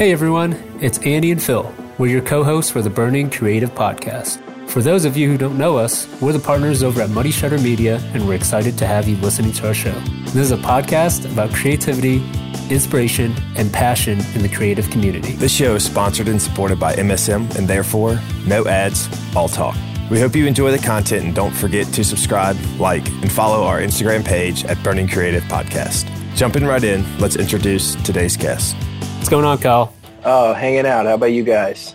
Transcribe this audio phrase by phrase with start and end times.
[0.00, 1.70] Hey everyone, it's Andy and Phil.
[1.98, 4.40] We're your co hosts for the Burning Creative Podcast.
[4.70, 7.58] For those of you who don't know us, we're the partners over at Muddy Shutter
[7.58, 9.92] Media, and we're excited to have you listening to our show.
[10.24, 12.24] This is a podcast about creativity,
[12.70, 15.32] inspiration, and passion in the creative community.
[15.32, 19.06] This show is sponsored and supported by MSM, and therefore, no ads,
[19.36, 19.76] all talk.
[20.10, 23.82] We hope you enjoy the content and don't forget to subscribe, like, and follow our
[23.82, 26.08] Instagram page at Burning Creative Podcast.
[26.36, 28.74] Jumping right in, let's introduce today's guest.
[29.20, 29.92] What's going on, Kyle?
[30.24, 31.04] Oh, hanging out.
[31.04, 31.94] How about you guys?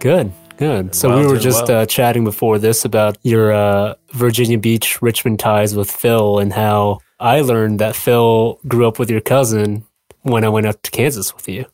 [0.00, 0.94] Good, good.
[0.94, 1.78] So Well, we were just well.
[1.78, 6.98] uh, chatting before this about your uh, Virginia Beach Richmond ties with Phil and how
[7.18, 9.86] I learned that Phil grew up with your cousin
[10.24, 11.64] when I went up to Kansas with you.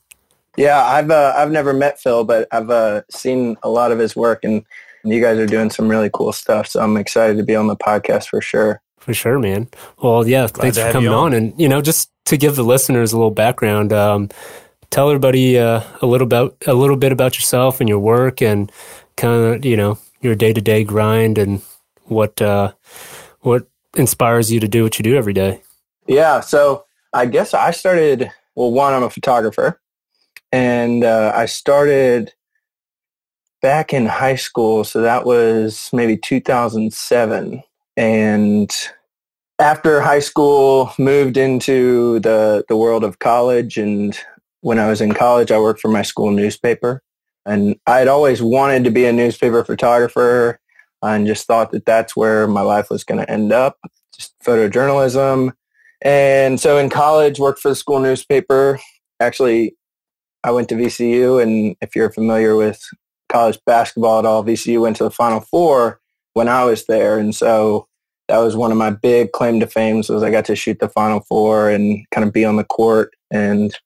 [0.56, 4.14] Yeah, I've uh, I've never met Phil, but I've uh, seen a lot of his
[4.14, 4.64] work, and
[5.02, 6.68] you guys are doing some really cool stuff.
[6.68, 8.80] So I'm excited to be on the podcast for sure.
[8.98, 9.68] For sure, man.
[10.00, 11.14] Well, yeah, thanks for coming on.
[11.26, 11.32] on.
[11.34, 14.30] And, you know, just to give the listeners a little background, um,
[14.94, 18.70] tell everybody uh, a little about a little bit about yourself and your work and
[19.16, 21.60] kind of, you know, your day-to-day grind and
[22.04, 22.72] what uh,
[23.40, 25.60] what inspires you to do what you do every day.
[26.06, 28.30] Yeah, so I guess I started.
[28.54, 29.80] Well, one, I'm a photographer,
[30.52, 32.32] and uh, I started
[33.62, 34.84] back in high school.
[34.84, 37.62] So that was maybe 2007,
[37.96, 38.72] and
[39.58, 43.76] after high school, moved into the the world of college.
[43.76, 44.16] And
[44.64, 47.02] when I was in college, I worked for my school newspaper,
[47.44, 50.58] and I'd always wanted to be a newspaper photographer,
[51.02, 53.76] and just thought that that's where my life was going to end up,
[54.16, 55.52] just photojournalism.
[56.00, 58.80] And so in college, worked for the school newspaper.
[59.20, 59.76] Actually,
[60.42, 62.82] I went to VCU, and if you're familiar with
[63.28, 66.00] college basketball at all, VCU went to the Final Four
[66.32, 67.86] when I was there, and so
[68.28, 69.96] that was one of my big claim to fame.
[69.96, 73.12] Was I got to shoot the Final Four and kind of be on the court,
[73.30, 73.76] and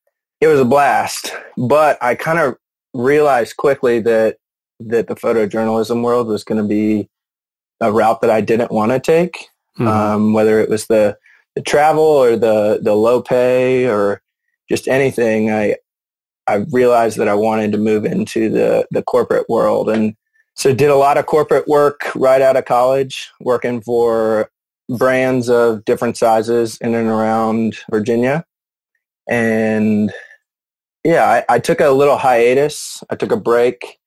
[0.41, 1.33] it was a blast.
[1.57, 2.57] But I kind of
[2.95, 4.37] realized quickly that
[4.81, 7.09] that the photojournalism world was going to be
[7.81, 9.87] a route that I didn't want to take Mhm.
[9.87, 11.17] um, whether it was the,
[11.55, 14.21] the travel or the, the low pay or
[14.69, 15.77] just anything, I,
[16.47, 19.89] I realized that I wanted to move into the, the corporate world.
[19.89, 20.15] And
[20.55, 24.51] so did a lot of corporate work right out of college, working for
[24.89, 28.45] brands of different sizes in and around Virginia.
[29.29, 30.13] And
[31.05, 33.03] yeah, I, I took a little hiatus.
[33.11, 33.99] I took a break.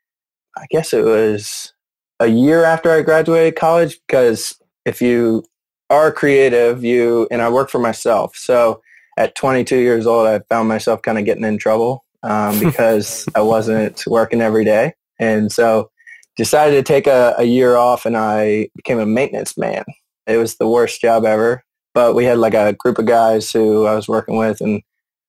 [0.58, 1.74] I guess it was
[2.20, 5.44] a year after I graduated college because if you
[5.90, 8.36] are creative, you and I work for myself.
[8.36, 8.82] So
[9.18, 13.42] at 22 years old, I found myself kind of getting in trouble um, because I
[13.42, 15.90] wasn't working every day, and so
[16.38, 19.84] decided to take a, a year off, and I became a maintenance man.
[20.28, 21.64] It was the worst job ever,
[21.94, 24.82] but we had like a group of guys who I was working with, and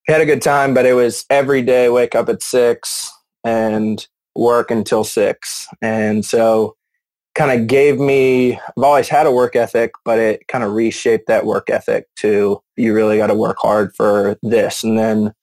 [0.07, 0.73] had a good time.
[0.73, 3.11] But it was every day, wake up at six
[3.43, 4.05] and
[4.35, 6.75] work until six, and so
[7.35, 11.27] kind of gave me I've always had a work ethic, but it kind of reshaped
[11.27, 14.83] that work ethic to you really got to work hard for this.
[14.83, 15.33] And then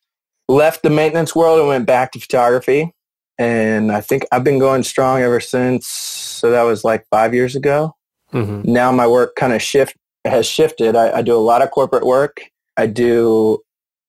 [0.48, 2.92] left the maintenance world and went back to photography.
[3.38, 5.88] And I think I've been going strong ever since.
[5.88, 7.96] So that was like five years ago.
[8.32, 8.64] Mhm.
[8.64, 10.94] Now my work kind of shift has shifted.
[10.94, 12.42] I, I do a lot of corporate work.
[12.76, 13.60] I do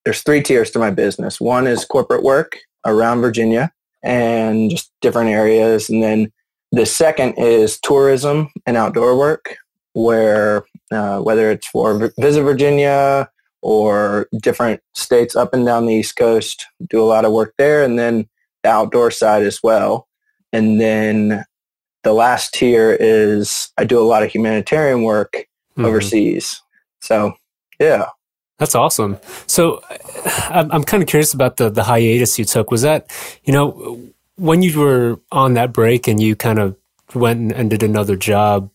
[0.05, 1.39] there's three tiers to my business.
[1.39, 3.71] One is corporate work around Virginia
[4.03, 5.89] and just different areas.
[5.89, 6.31] And then
[6.71, 9.57] the second is tourism and outdoor work,
[9.93, 13.29] where uh, whether it's for Visit Virginia
[13.61, 17.83] or different states up and down the East Coast, do a lot of work there,
[17.83, 18.27] and then
[18.63, 20.07] the outdoor side as well.
[20.53, 21.45] And then
[22.03, 25.45] the last tier is I do a lot of humanitarian work
[25.77, 25.85] Mhm.
[25.85, 26.61] overseas.
[27.01, 27.33] So
[27.79, 28.07] yeah,
[28.61, 29.17] That's awesome.
[29.47, 29.81] So
[30.49, 32.69] I'm, I'm kind of curious about the, the hiatus you took.
[32.69, 33.09] Was that,
[33.43, 33.99] you know,
[34.35, 36.75] when you were on that break and you kind of
[37.15, 38.69] went and- did another job,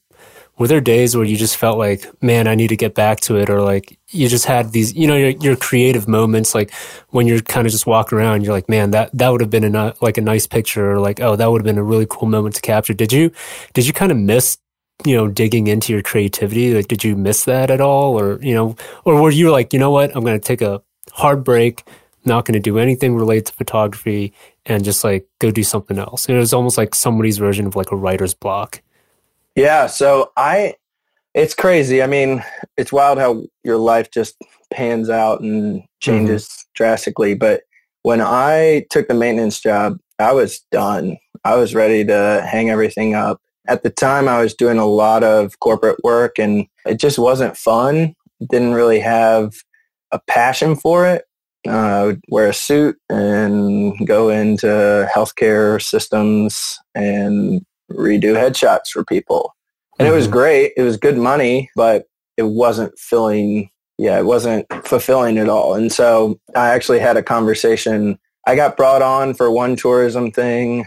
[0.58, 3.36] were there days where you just felt like, man, I need to get back to
[3.36, 3.48] it?
[3.48, 6.72] Or like you just had these, you know, your, your creative moments, like
[7.10, 9.72] when you're kind of just walking around, you're like, man, that, that would have been
[9.72, 12.28] a, like a nice picture or like, oh, that would have been a really cool
[12.28, 12.94] moment to capture.
[12.94, 13.30] Did you,
[13.72, 14.58] did you kind of miss
[15.04, 16.74] you know, digging into your creativity?
[16.74, 18.18] Like, did you miss that at all?
[18.18, 20.82] Or, you know, or were you like, you know what, I'm going to take a
[21.12, 21.84] hard break,
[22.24, 24.32] not going to do anything related to photography
[24.64, 26.28] and just like go do something else?
[26.28, 28.82] It was almost like somebody's version of like a writer's block.
[29.54, 30.74] Yeah, so I
[31.34, 32.02] it's crazy.
[32.02, 32.42] I mean,
[32.76, 34.36] it's wild how your life just
[34.72, 35.86] pans out and mm-hmm.
[36.00, 37.62] changes drastically, but
[38.02, 41.16] when I took the maintenance job, I was done.
[41.44, 43.40] I was ready to hang everything up.
[43.68, 47.56] At the time, I was doing a lot of corporate work and it just wasn't
[47.56, 48.14] fun.
[48.50, 49.54] Didn't really have
[50.12, 51.24] a passion for it.
[51.66, 59.04] uh, I would wear a suit and go into healthcare systems and redo headshots for
[59.04, 59.54] people.
[59.98, 60.12] And mm-hmm.
[60.12, 60.32] it was mm-hmm.
[60.32, 60.72] great.
[60.76, 62.04] It was good money, but
[62.36, 63.70] it wasn't filling.
[63.98, 65.74] Yeah, it wasn't fulfilling at all.
[65.74, 68.18] And so I actually had a conversation.
[68.46, 70.86] I got brought on for one tourism thing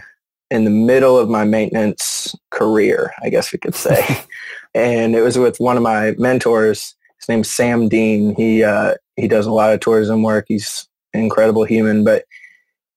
[0.50, 4.04] in the middle of my maintenance career, I guess we could say.
[4.74, 6.94] and it was with one of my mentors.
[7.18, 8.34] His name's Sam Dean.
[8.34, 10.46] He uh, he does a lot of tourism work.
[10.48, 12.24] He's an incredible human, but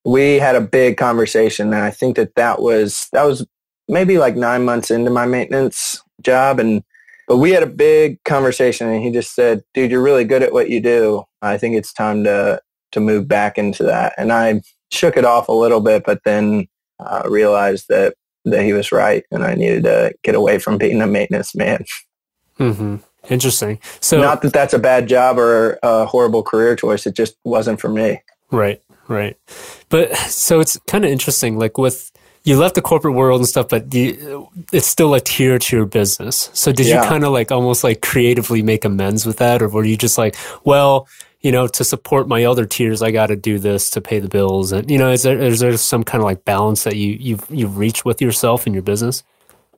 [0.06, 3.46] we had a big conversation, and I think that that was that was
[3.88, 6.84] maybe like nine months into my maintenance job, and
[7.28, 10.54] but we had a big conversation, and he just said, "Dude, you're really good at
[10.54, 11.24] what you do.
[11.42, 12.62] I think it's time to
[12.92, 14.62] to move back into that." And I
[14.92, 16.68] shook it off a little bit, but then
[17.06, 18.16] uh, realized that
[18.46, 21.86] that he was right, and I needed to get away from being a maintenance man.
[22.60, 22.98] Mm-hmm.
[23.30, 23.80] Interesting.
[24.02, 27.06] So, not that that's a bad job or a horrible career choice.
[27.06, 28.22] It just wasn't for me.
[28.52, 28.82] Right.
[29.08, 29.38] Right.
[29.90, 31.58] But so it's kind of interesting.
[31.58, 32.12] Like with
[32.44, 35.86] you left the corporate world and stuff, but you, it's still a tier to your
[35.86, 36.50] business.
[36.54, 37.02] So did yeah.
[37.02, 40.18] you kind of like almost like creatively make amends with that, or were you just
[40.18, 41.08] like, well,
[41.44, 44.30] you know, to support my other tiers, I got to do this to pay the
[44.30, 44.72] bills.
[44.72, 47.46] And, you know, is there, is there some kind of like balance that you, you've,
[47.50, 49.24] you've reached with yourself and your business?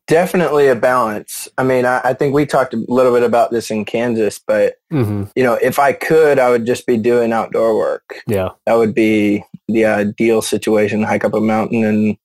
[0.07, 1.47] Definitely a balance.
[1.57, 4.75] I mean, I, I think we talked a little bit about this in Kansas, but,
[4.93, 5.23] mm-hmm.
[5.35, 8.21] you know, if I could, I would just be doing outdoor work.
[8.27, 8.49] Yeah.
[8.67, 12.17] That would be the ideal situation, hike up a mountain and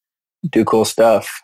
[0.50, 1.40] do cool stuff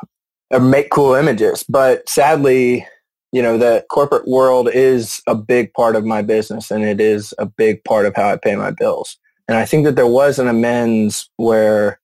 [0.50, 1.64] or make cool images.
[1.66, 2.86] But sadly,
[3.32, 7.34] you know, the corporate world is a big part of my business and it is
[7.38, 9.18] a big part of how I pay my bills.
[9.48, 12.00] And I think that there was an amends where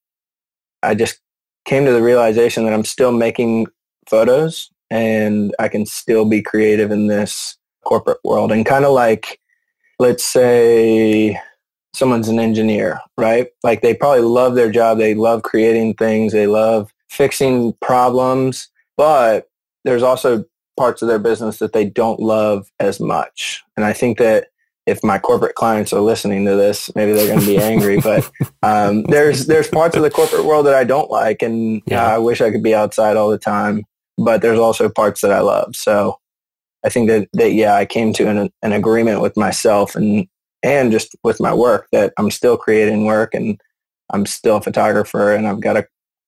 [0.81, 1.19] I just
[1.65, 3.67] came to the realization that I'm still making
[4.07, 8.51] photos and I can still be creative in this corporate world.
[8.51, 9.39] And kind of like,
[9.99, 11.39] let's say
[11.93, 13.47] someone's an engineer, right?
[13.63, 14.97] Like they probably love their job.
[14.97, 16.33] They love creating things.
[16.33, 19.47] They love fixing problems, but
[19.83, 20.45] there's also
[20.77, 23.63] parts of their business that they don't love as much.
[23.77, 24.47] And I think that
[24.85, 28.01] if my corporate clients are listening to this, maybe they're going to be angry.
[28.01, 28.29] but
[28.63, 32.05] um, there's there's parts of the corporate world that I don't like, and yeah.
[32.05, 33.85] uh, I wish I could be outside all the time.
[34.17, 35.75] But there's also parts that I love.
[35.75, 36.19] So
[36.83, 40.27] I think that that yeah, I came to an, an agreement with myself and
[40.61, 43.59] and just with my work that I'm still creating work and
[44.13, 45.87] I'm still a photographer and I've got a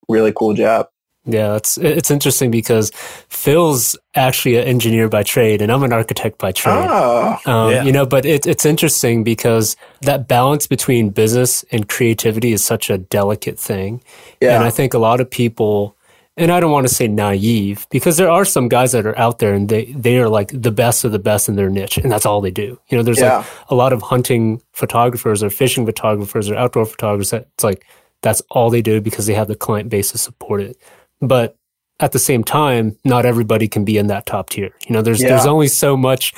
[0.09, 0.87] really cool job.
[1.25, 2.91] Yeah, it's it's interesting because
[3.29, 6.87] Phil's actually an engineer by trade, and I'm an architect by trade.
[6.87, 7.83] Oh, um, yeah.
[7.83, 12.91] you know, but it, it's interesting because that balance between business and creativity is such
[12.91, 14.03] a delicate thing.
[14.39, 14.55] Yeah.
[14.55, 15.97] and I think a lot of people,
[16.37, 19.39] and I don't want to say naive, because there are some guys that are out
[19.39, 22.11] there and they they are like the best of the best in their niche, and
[22.11, 22.79] that's all they do.
[22.89, 23.37] You know, there's yeah.
[23.37, 27.83] like a lot of hunting photographers or fishing photographers or outdoor photographers that it's like
[28.21, 30.77] that's all they do because they have the client base to support it.
[31.27, 31.57] But
[31.99, 34.71] at the same time, not everybody can be in that top tier.
[34.87, 35.29] You know, there's yeah.
[35.29, 36.33] there's only so much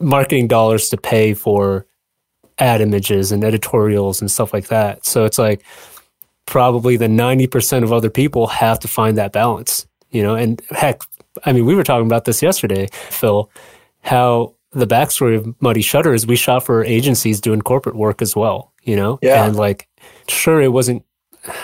[0.00, 1.86] marketing dollars to pay for
[2.58, 5.04] ad images and editorials and stuff like that.
[5.04, 5.64] So it's like
[6.46, 11.02] probably the 90% of other people have to find that balance, you know, and heck,
[11.44, 13.50] I mean, we were talking about this yesterday, Phil,
[14.02, 18.36] how the backstory of Muddy Shutter is we shot for agencies doing corporate work as
[18.36, 19.18] well, you know?
[19.22, 19.44] Yeah.
[19.44, 19.88] And like,
[20.28, 21.04] sure, it wasn't,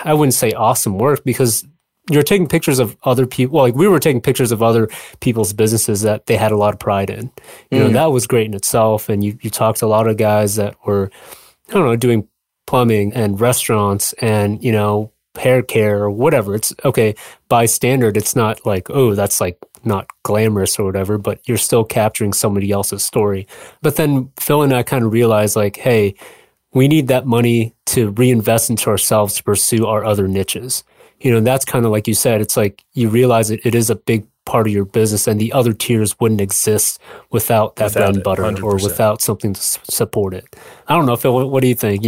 [0.03, 1.65] I wouldn't say awesome work because
[2.09, 3.55] you're taking pictures of other people.
[3.55, 4.89] Well, like we were taking pictures of other
[5.19, 7.31] people's businesses that they had a lot of pride in.
[7.71, 7.79] You mm.
[7.79, 9.09] know, that was great in itself.
[9.09, 11.11] And you, you talked to a lot of guys that were,
[11.69, 12.27] I don't know, doing
[12.67, 16.55] plumbing and restaurants and, you know, hair care or whatever.
[16.55, 17.15] It's okay.
[17.47, 21.83] By standard, it's not like, oh, that's like not glamorous or whatever, but you're still
[21.83, 23.47] capturing somebody else's story.
[23.81, 26.15] But then Phil and I kind of realized like, hey,
[26.73, 30.83] we need that money to reinvest into ourselves to pursue our other niches
[31.21, 33.89] you know, that's kind of like you said, it's like you realize it, it is
[33.89, 36.99] a big part of your business and the other tiers wouldn't exist
[37.29, 38.63] without that without bread and butter 100%.
[38.63, 40.55] or without something to support it.
[40.87, 42.01] I don't know, Phil, what, what do you think?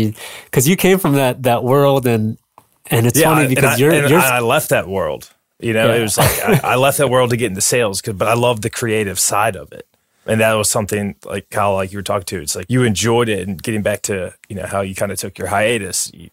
[0.46, 2.40] Because you, you, came from that, that world and,
[2.88, 5.32] and it's yeah, funny because I, you're, you're, I left that world.
[5.60, 6.00] You know, yeah.
[6.00, 8.62] it was like I, I, left that world to get into sales, but I love
[8.62, 9.88] the creative side of it.
[10.26, 12.42] And that was something like Kyle, like you were talking to.
[12.42, 15.18] It's like you enjoyed it, and getting back to you know how you kind of
[15.20, 16.12] took your hiatus.
[16.14, 16.30] You,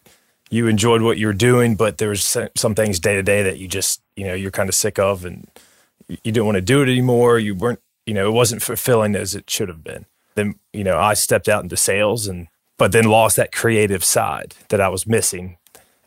[0.49, 3.59] you enjoyed what you were doing, but there was some things day to day that
[3.59, 5.47] you just, you know, you're kind of sick of and
[6.07, 7.37] you didn't want to do it anymore.
[7.37, 10.05] You weren't, you know, it wasn't fulfilling as it should have been.
[10.33, 14.55] Then, you know, I stepped out into sales and, but then lost that creative side
[14.69, 15.57] that I was missing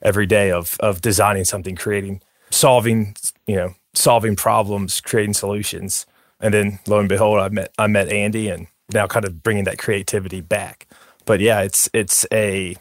[0.00, 2.20] every day of, of designing something, creating,
[2.50, 3.14] solving,
[3.46, 6.06] you know, solving problems, creating solutions.
[6.40, 9.64] And then lo and behold, I met, I met Andy and now kind of bringing
[9.64, 10.88] that creativity back.
[11.25, 12.76] But yeah, it's, it's a,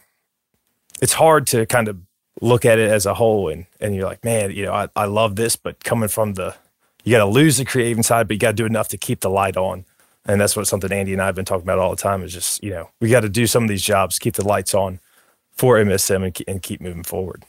[1.02, 1.98] it's hard to kind of
[2.40, 5.06] look at it as a whole and, and you're like, man, you know, I, I
[5.06, 6.56] love this, but coming from the,
[7.04, 9.20] you got to lose the creative side, but you got to do enough to keep
[9.22, 9.86] the light on.
[10.26, 12.32] And that's what something Andy and I have been talking about all the time is
[12.32, 15.00] just, you know, we got to do some of these jobs, keep the lights on
[15.52, 17.44] for MSM and, and keep moving forward.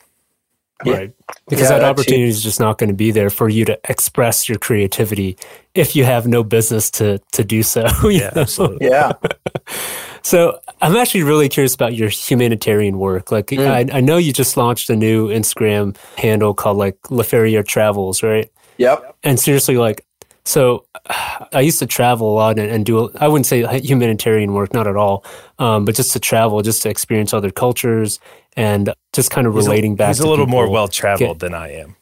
[0.84, 0.94] Yeah.
[0.94, 1.12] Right.
[1.48, 4.48] Because yeah, that opportunity is just not going to be there for you to express
[4.48, 5.36] your creativity
[5.74, 7.86] if you have no business to to do so.
[8.08, 8.88] yeah, absolutely.
[8.88, 9.12] Yeah.
[10.22, 13.30] so I'm actually really curious about your humanitarian work.
[13.32, 13.66] Like mm.
[13.66, 18.50] I, I, know you just launched a new Instagram handle called like LaFerriere Travels, right?
[18.78, 19.16] Yep.
[19.22, 20.04] And seriously, like
[20.44, 20.86] so
[21.52, 24.86] I used to travel a lot and, and, do, I wouldn't say humanitarian work, not
[24.86, 25.24] at all,
[25.58, 28.18] um, but just to travel, just to experience other cultures
[28.56, 30.08] and just kind of relating he's a, back.
[30.08, 31.96] He's a little more well traveled than I am.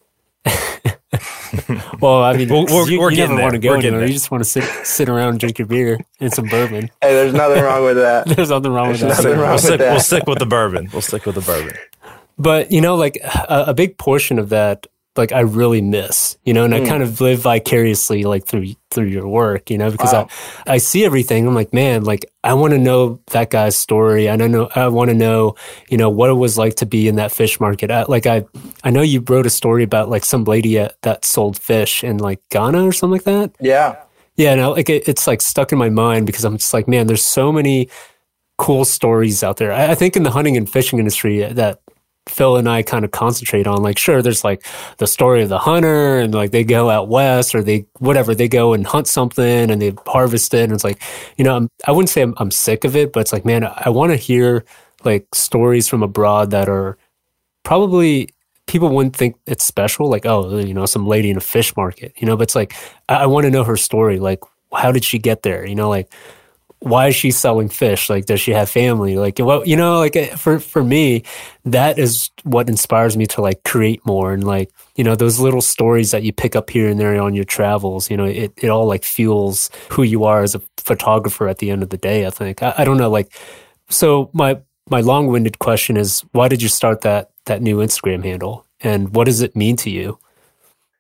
[2.00, 3.43] well, I mean, we're, we're, you, we're you never there.
[3.43, 4.07] want to go anywhere.
[4.07, 6.90] You just want to sit sit around, and drink your beer and some bourbon.
[7.02, 8.26] Hey, there's nothing wrong with that.
[8.37, 9.25] there's nothing wrong there's with that.
[9.25, 9.90] Wrong we'll, with stick, that.
[9.90, 10.88] we'll stick with the bourbon.
[10.93, 11.76] We'll stick with the bourbon.
[12.38, 14.87] But you know, like a, a big portion of that
[15.21, 16.83] like I really miss, you know, and mm.
[16.83, 20.29] I kind of live vicariously like through through your work, you know, because wow.
[20.67, 21.47] I I see everything.
[21.47, 24.29] I'm like, man, like I want to know that guy's story.
[24.29, 24.69] I don't know.
[24.75, 25.55] I want to know,
[25.89, 27.91] you know, what it was like to be in that fish market.
[27.91, 28.45] I, like I
[28.83, 32.19] I know you wrote a story about like some lady at, that sold fish in
[32.19, 33.53] like Ghana or something like that.
[33.61, 33.97] Yeah.
[34.37, 37.07] Yeah, and like it, it's like stuck in my mind because I'm just like, man,
[37.07, 37.91] there's so many
[38.57, 39.73] cool stories out there.
[39.73, 41.81] I, I think in the hunting and fishing industry that
[42.31, 43.83] Phil and I kind of concentrate on.
[43.83, 44.65] Like, sure, there's like
[44.99, 48.49] the story of the hunter and like they go out west or they, whatever, they
[48.49, 50.65] go and hunt something and they harvest it.
[50.65, 51.03] And it's like,
[51.37, 53.45] you know, I'm, I would not say I'm, I'm sick of it, but it's like,
[53.45, 54.65] man, I want to hear
[55.05, 56.97] like stories from abroad that are
[57.63, 58.31] probably
[58.67, 60.09] people wouldn't think it's special.
[60.09, 62.75] Like, oh, you know, some lady in a fish market, you know, but it's like,
[63.09, 64.19] I, I want to know her story.
[64.19, 64.41] Like,
[64.73, 65.67] how did she get there?
[65.67, 66.13] You know, like,
[66.81, 68.09] why is she selling fish?
[68.09, 69.17] Like, does she have family?
[69.17, 71.23] Like, well, you know, like uh, for, for me,
[71.65, 74.33] that is what inspires me to like create more.
[74.33, 77.35] And like, you know, those little stories that you pick up here and there on
[77.35, 81.49] your travels, you know, it, it all like fuels who you are as a photographer
[81.49, 82.63] at the end of the day, I think.
[82.63, 83.11] I, I don't know.
[83.11, 83.31] Like,
[83.91, 84.59] so my,
[84.89, 89.15] my long winded question is why did you start that, that new Instagram handle and
[89.15, 90.19] what does it mean to you?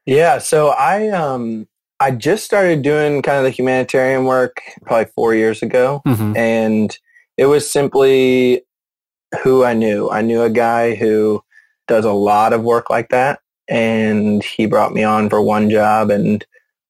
[0.04, 0.38] Yeah.
[0.38, 1.68] So I, um,
[2.00, 6.00] I just started doing kind of the humanitarian work probably four years ago.
[6.06, 6.34] Mm-hmm.
[6.34, 6.98] And
[7.36, 8.62] it was simply
[9.42, 10.10] who I knew.
[10.10, 11.42] I knew a guy who
[11.86, 13.40] does a lot of work like that.
[13.68, 16.10] And he brought me on for one job.
[16.10, 16.44] And,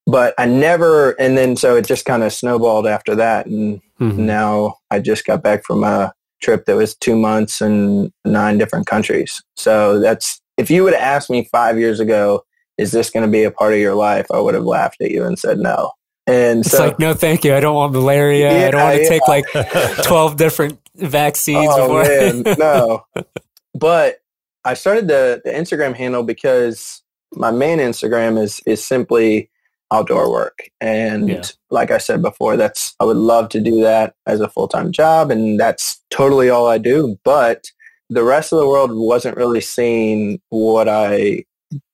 [0.06, 3.46] but I never, and then so it just kind of snowballed after that.
[3.46, 4.26] And mm-hmm.
[4.26, 8.86] now I just got back from a trip that was two months and nine different
[8.86, 9.42] countries.
[9.56, 12.44] So that's, if you would have asked me five years ago,
[12.80, 14.26] is this going to be a part of your life?
[14.32, 15.92] I would have laughed at you and said no.
[16.26, 17.54] And it's so, like, no, thank you.
[17.54, 18.52] I don't want malaria.
[18.52, 19.08] Yeah, I don't want to yeah.
[19.08, 21.68] take like 12 different vaccines.
[21.70, 23.04] Oh, man, no.
[23.72, 24.16] But
[24.64, 29.48] I started the, the Instagram handle because my main Instagram is, is simply
[29.92, 30.68] outdoor work.
[30.80, 31.42] And yeah.
[31.70, 35.30] like I said before, that's, I would love to do that as a full-time job.
[35.30, 37.18] And that's totally all I do.
[37.24, 37.70] But
[38.10, 41.44] the rest of the world wasn't really seeing what I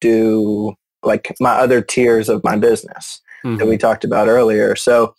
[0.00, 3.56] do like my other tiers of my business mm-hmm.
[3.56, 3.80] that we mm-hmm.
[3.80, 4.76] talked about earlier.
[4.76, 5.14] So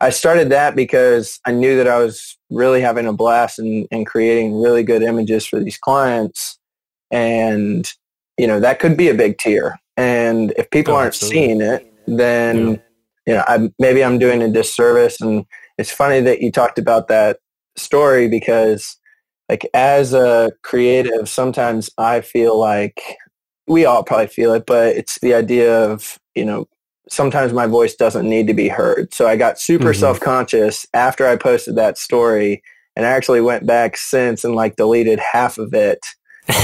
[0.00, 4.06] I started that because I knew that I was really having a blast and, and
[4.06, 6.58] creating really good images for these clients.
[7.10, 7.90] And,
[8.36, 9.78] you know, that could be a big tier.
[9.96, 11.38] And if people oh, aren't absolutely.
[11.38, 12.76] seeing it, then, yeah.
[13.26, 15.20] you know, I, maybe I'm doing a disservice.
[15.20, 15.46] And
[15.78, 17.38] it's funny that you talked about that
[17.76, 18.98] story because
[19.48, 23.00] like as a creative, sometimes I feel like
[23.72, 26.68] we all probably feel it, but it's the idea of, you know,
[27.08, 29.12] sometimes my voice doesn't need to be heard.
[29.12, 30.00] So I got super mm-hmm.
[30.00, 32.62] self-conscious after I posted that story
[32.94, 36.00] and I actually went back since and like deleted half of it.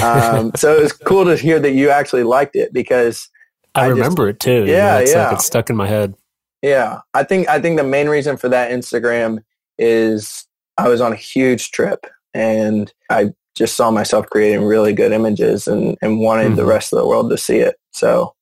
[0.03, 3.29] Um, so it was cool to hear that you actually liked it because
[3.75, 4.71] I, I remember just, it too.
[4.71, 5.25] Yeah, it's yeah.
[5.27, 6.15] Like it's stuck in my head.
[6.63, 7.01] Yeah.
[7.15, 9.43] I think, I think the main reason for that Instagram
[9.79, 10.47] is
[10.77, 15.67] I was on a huge trip and I just saw myself creating really good images
[15.67, 16.57] and, and wanted mm-hmm.
[16.57, 17.77] the rest of the world to see it.
[17.91, 18.35] So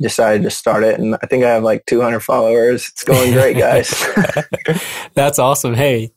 [0.00, 2.88] decided to start it and I think I have like 200 followers.
[2.88, 4.04] It's going great, guys.
[5.14, 5.74] that's awesome.
[5.74, 6.12] Hey,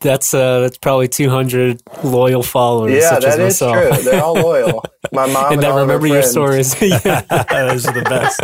[0.00, 2.92] that's uh that's probably 200 loyal followers.
[2.92, 3.90] Yeah, that is true.
[4.02, 4.84] They're all loyal.
[5.12, 6.74] My mom and, and I remember your stories.
[6.80, 7.20] yeah.
[7.50, 8.40] Those are the best.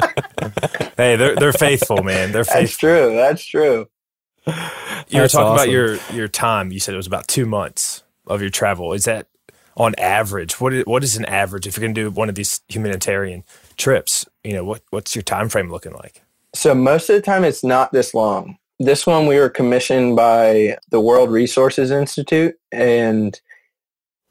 [0.96, 2.32] hey, they're they're faithful, man.
[2.32, 2.60] They're faithful.
[2.60, 3.16] That's true.
[3.16, 3.88] That's true.
[4.46, 5.52] You were talking awesome.
[5.52, 6.72] about your your time.
[6.72, 8.92] You said it was about two months of your travel.
[8.92, 9.26] Is that
[9.80, 10.60] on average?
[10.60, 13.44] What is, what is an average if you're going to do one of these humanitarian
[13.76, 14.26] trips?
[14.44, 16.22] You know, what what's your time frame looking like?
[16.54, 18.58] So most of the time, it's not this long.
[18.78, 23.40] This one we were commissioned by the World Resources Institute, and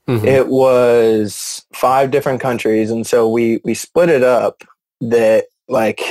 [0.10, 0.27] Mm-hmm.
[0.27, 4.63] It was five different countries, and so we we split it up.
[5.01, 6.01] That like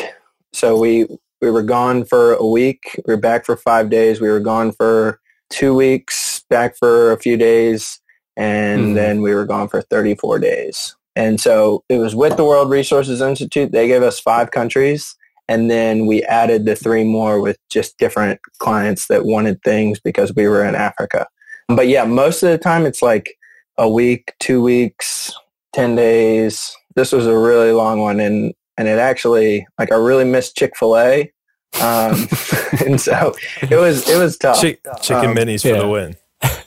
[0.52, 1.08] so we
[1.40, 3.00] we were gone for a week.
[3.08, 4.20] We were back for five days.
[4.20, 7.97] We were gone for two weeks, back for a few days,
[8.38, 8.94] and mm-hmm.
[8.94, 10.96] then we were gone for 34 days.
[11.16, 13.72] And so it was with the World Resources Institute.
[13.72, 15.16] They gave us five countries.
[15.48, 20.32] And then we added the three more with just different clients that wanted things because
[20.34, 21.26] we were in Africa.
[21.66, 23.36] But yeah, most of the time it's like
[23.76, 25.32] a week, two weeks,
[25.72, 26.76] 10 days.
[26.94, 28.20] This was a really long one.
[28.20, 31.32] And, and it actually, like I really missed Chick-fil-A.
[31.80, 32.28] Um,
[32.86, 33.34] and so
[33.68, 34.60] it was, it was tough.
[34.60, 35.78] Chick, chicken um, minis for yeah.
[35.78, 36.16] the win.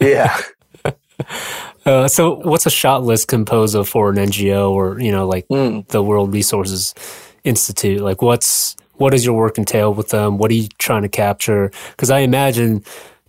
[0.01, 0.37] Yeah.
[1.83, 5.47] Uh, so what's a shot list composed of for an NGO or, you know, like
[5.47, 5.87] mm.
[5.87, 6.93] the World Resources
[7.43, 8.01] Institute?
[8.01, 10.37] Like what's, what does your work entail with them?
[10.37, 11.71] What are you trying to capture?
[11.89, 12.83] Because I imagine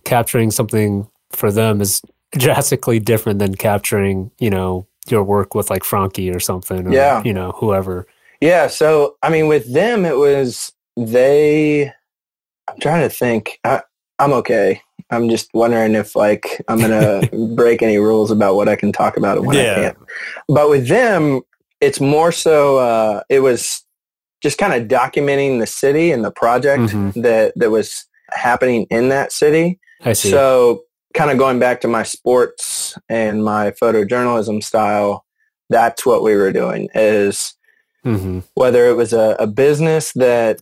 [0.05, 5.83] capturing something for them is drastically different than capturing, you know, your work with like
[5.83, 7.23] Frankie or something, or, yeah.
[7.25, 8.05] you know, whoever.
[8.39, 8.67] Yeah.
[8.67, 11.91] So, I mean, with them, it was they,
[12.67, 13.59] I'm trying to think.
[13.63, 13.81] I,
[14.19, 14.81] I'm okay.
[15.09, 17.21] I'm just wondering if like I'm gonna
[17.55, 19.71] break any rules about what I can talk about and when yeah.
[19.71, 19.97] I can't.
[20.47, 21.41] But with them,
[21.81, 22.77] it's more so.
[22.77, 23.83] Uh, it was
[24.41, 27.21] just kind of documenting the city and the project mm-hmm.
[27.21, 29.79] that that was happening in that city.
[30.03, 30.29] I see.
[30.29, 30.83] So
[31.13, 35.25] kind of going back to my sports and my photojournalism style,
[35.69, 37.55] that's what we were doing is
[38.05, 38.39] mm-hmm.
[38.55, 40.59] whether it was a, a business that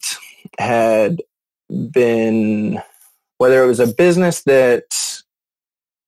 [0.60, 1.22] had
[1.92, 2.82] been,
[3.42, 4.84] whether it was a business that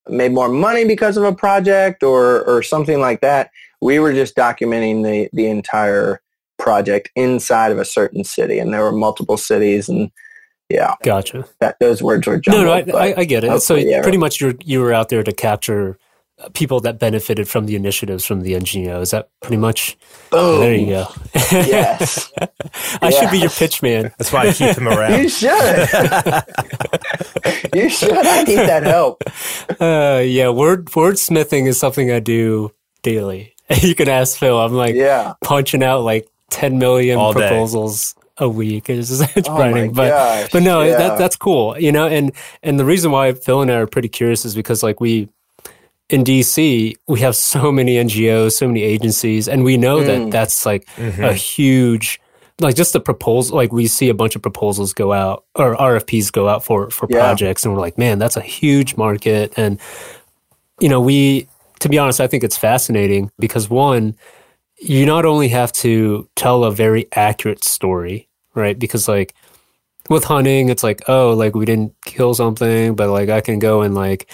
[0.08, 3.50] made more money because of a project or, or something like that,
[3.82, 6.22] we were just documenting the, the entire
[6.60, 8.60] project inside of a certain city.
[8.60, 10.12] And there were multiple cities and
[10.68, 10.94] yeah.
[11.02, 11.44] Gotcha.
[11.58, 12.66] That those words were jumbled.
[12.66, 13.60] No, no, I, I, I get it.
[13.62, 14.00] So yeah.
[14.00, 15.98] pretty much you you were out there to capture
[16.52, 19.00] people that benefited from the initiatives from the NGO.
[19.00, 19.96] Is that pretty much?
[20.30, 20.60] Boom.
[20.60, 21.06] There you go.
[21.34, 22.32] yes.
[22.40, 22.48] I
[23.02, 23.18] yes.
[23.18, 24.12] should be your pitch man.
[24.18, 25.22] That's why I keep him around.
[25.22, 25.50] you should.
[27.74, 28.12] you should.
[28.12, 29.22] I need that help.
[29.80, 33.52] Uh, yeah, word wordsmithing is something I do daily.
[33.80, 34.58] You can ask Phil.
[34.58, 35.32] I'm like yeah.
[35.42, 38.12] punching out like 10 million All proposals.
[38.12, 38.90] Day a week.
[38.90, 40.96] It's, it's oh writing, but gosh, but no, yeah.
[40.96, 42.06] that that's cool, you know.
[42.06, 45.28] And and the reason why Phil and I are pretty curious is because like we
[46.10, 50.06] in DC we have so many NGOs, so many agencies, and we know mm.
[50.06, 51.24] that that's like mm-hmm.
[51.24, 52.20] a huge
[52.60, 56.30] like just the proposal like we see a bunch of proposals go out or RFPs
[56.30, 57.18] go out for for yeah.
[57.18, 59.80] projects and we're like man that's a huge market and
[60.78, 61.48] you know we
[61.80, 64.14] to be honest I think it's fascinating because one
[64.78, 68.78] you not only have to tell a very accurate story, right?
[68.78, 69.34] Because like
[70.10, 73.82] with hunting, it's like, oh, like we didn't kill something, but like I can go
[73.82, 74.28] and like,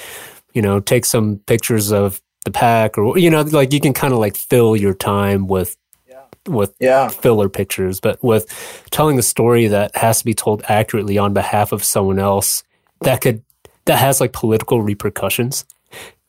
[0.53, 4.13] you know, take some pictures of the pack or, you know, like you can kind
[4.13, 5.77] of like fill your time with,
[6.09, 6.23] yeah.
[6.49, 7.09] with yeah.
[7.09, 8.01] filler pictures.
[8.01, 8.47] But with
[8.91, 12.63] telling a story that has to be told accurately on behalf of someone else
[13.03, 13.43] that could,
[13.85, 15.65] that has like political repercussions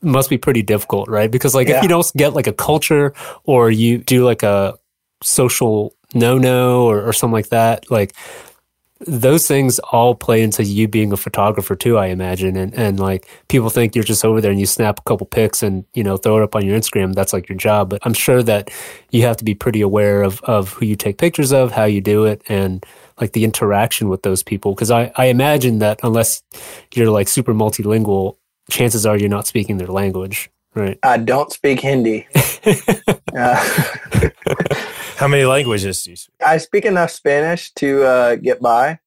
[0.01, 1.29] must be pretty difficult, right?
[1.29, 1.77] Because like yeah.
[1.77, 4.77] if you don't get like a culture or you do like a
[5.21, 8.13] social no no or, or something like that, like
[9.07, 12.55] those things all play into you being a photographer too, I imagine.
[12.55, 15.63] And and like people think you're just over there and you snap a couple pics
[15.63, 17.13] and, you know, throw it up on your Instagram.
[17.13, 17.89] That's like your job.
[17.89, 18.71] But I'm sure that
[19.11, 22.01] you have to be pretty aware of of who you take pictures of, how you
[22.01, 22.85] do it, and
[23.19, 24.75] like the interaction with those people.
[24.75, 26.43] Cause I, I imagine that unless
[26.93, 28.37] you're like super multilingual,
[28.69, 30.97] chances are you're not speaking their language, right?
[31.03, 32.27] I don't speak Hindi.
[33.35, 33.55] uh,
[35.17, 36.35] How many languages do you speak?
[36.45, 38.99] I speak enough Spanish to uh, get by.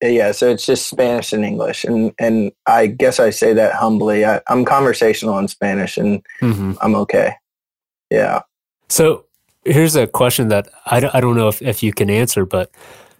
[0.00, 4.24] Yeah, so it's just Spanish and English, and and I guess I say that humbly.
[4.24, 6.72] I, am conversational in Spanish, and mm-hmm.
[6.80, 7.34] I'm okay.
[8.10, 8.40] Yeah.
[8.88, 9.26] So
[9.64, 12.70] here's a question that I don't, I don't know if, if you can answer, but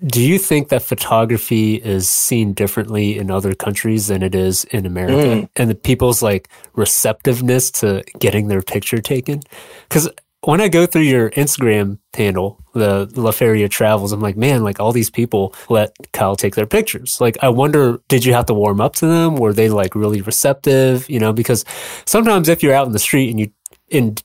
[0.05, 4.85] do you think that photography is seen differently in other countries than it is in
[4.85, 5.43] America?
[5.43, 5.49] Mm.
[5.57, 9.43] And the people's like receptiveness to getting their picture taken?
[9.89, 10.09] Because
[10.45, 14.93] when I go through your Instagram handle, the LaFerriere Travels, I'm like, man, like all
[14.93, 17.21] these people let Kyle take their pictures.
[17.21, 19.37] Like, I wonder, did you have to warm up to them?
[19.37, 21.09] Were they like really receptive?
[21.09, 21.65] You know, because
[22.07, 23.51] sometimes if you're out in the street and you
[23.89, 24.17] in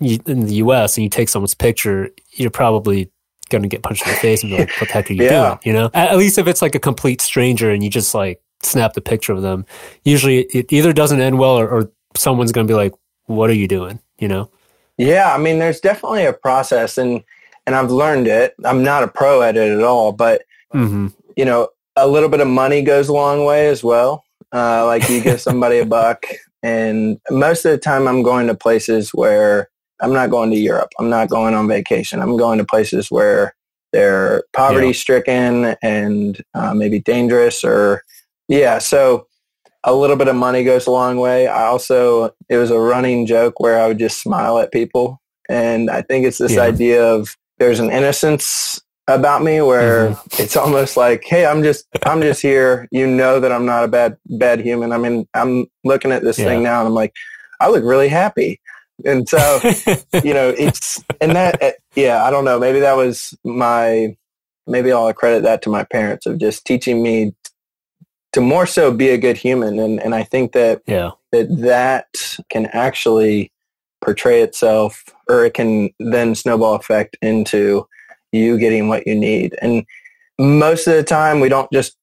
[0.00, 0.96] in the U.S.
[0.96, 3.10] and you take someone's picture, you're probably
[3.48, 5.24] going to get punched in the face and be like, what the heck are you
[5.24, 5.48] yeah.
[5.48, 5.58] doing?
[5.64, 8.92] You know, at least if it's like a complete stranger and you just like snap
[8.92, 9.64] the picture of them,
[10.04, 12.92] usually it either doesn't end well or, or someone's going to be like,
[13.26, 13.98] what are you doing?
[14.18, 14.50] You know?
[14.98, 15.34] Yeah.
[15.34, 17.22] I mean, there's definitely a process and,
[17.66, 18.54] and I've learned it.
[18.64, 20.42] I'm not a pro at it at all, but
[20.74, 21.08] mm-hmm.
[21.36, 24.24] you know, a little bit of money goes a long way as well.
[24.52, 26.24] Uh, like you give somebody a buck
[26.62, 29.68] And most of the time I'm going to places where
[30.00, 30.90] I'm not going to Europe.
[30.98, 32.20] I'm not going on vacation.
[32.20, 33.54] I'm going to places where
[33.92, 38.02] they're poverty stricken and uh, maybe dangerous or
[38.48, 38.78] yeah.
[38.78, 39.26] So
[39.84, 41.46] a little bit of money goes a long way.
[41.46, 45.20] I also, it was a running joke where I would just smile at people.
[45.48, 46.62] And I think it's this yeah.
[46.62, 50.42] idea of there's an innocence about me where mm-hmm.
[50.42, 52.88] it's almost like, Hey, I'm just, I'm just here.
[52.90, 54.90] You know that I'm not a bad, bad human.
[54.90, 56.46] I mean, I'm looking at this yeah.
[56.46, 57.12] thing now and I'm like,
[57.60, 58.60] I look really happy.
[59.04, 59.60] And so,
[60.24, 62.58] you know, it's, and that, eh, yeah, I don't know.
[62.58, 64.16] Maybe that was my,
[64.66, 67.34] maybe I'll credit that to my parents of just teaching me
[68.34, 69.78] to more so be a good human.
[69.78, 71.12] And, and I think that, yeah.
[71.30, 73.52] that that can actually
[74.04, 77.86] portray itself or it can then snowball effect into
[78.32, 79.56] you getting what you need.
[79.62, 79.86] And
[80.36, 81.96] most of the time we don't just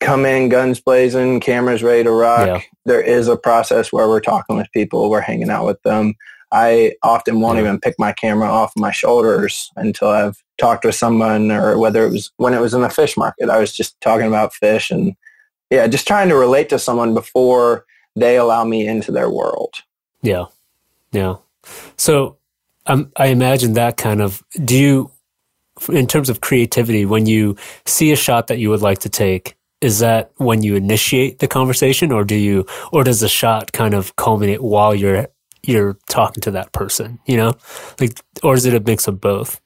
[0.00, 2.46] come in guns blazing, cameras ready to rock.
[2.46, 2.60] Yeah.
[2.84, 6.14] There is a process where we're talking with people, we're hanging out with them.
[6.52, 7.64] I often won't yeah.
[7.64, 12.10] even pick my camera off my shoulders until I've talked with someone or whether it
[12.10, 13.48] was when it was in the fish market.
[13.48, 15.16] I was just talking about fish and
[15.72, 19.76] yeah, just trying to relate to someone before they allow me into their world.
[20.20, 20.44] Yeah.
[21.12, 21.36] Yeah.
[21.96, 22.36] So
[22.84, 25.10] um, I imagine that kind of, do you,
[25.88, 27.56] in terms of creativity, when you
[27.86, 31.48] see a shot that you would like to take, is that when you initiate the
[31.48, 35.26] conversation or do you, or does the shot kind of culminate while you're,
[35.62, 37.54] you're talking to that person, you know,
[37.98, 39.58] like, or is it a mix of both?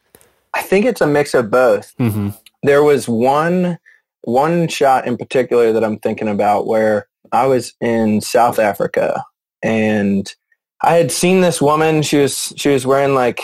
[0.54, 1.96] I think it's a mix of both.
[1.98, 2.28] Mm-hmm.
[2.62, 3.78] There was one
[4.22, 9.24] one shot in particular that I'm thinking about where I was in South Africa
[9.62, 10.34] and
[10.82, 12.02] I had seen this woman.
[12.02, 13.40] She was she was wearing like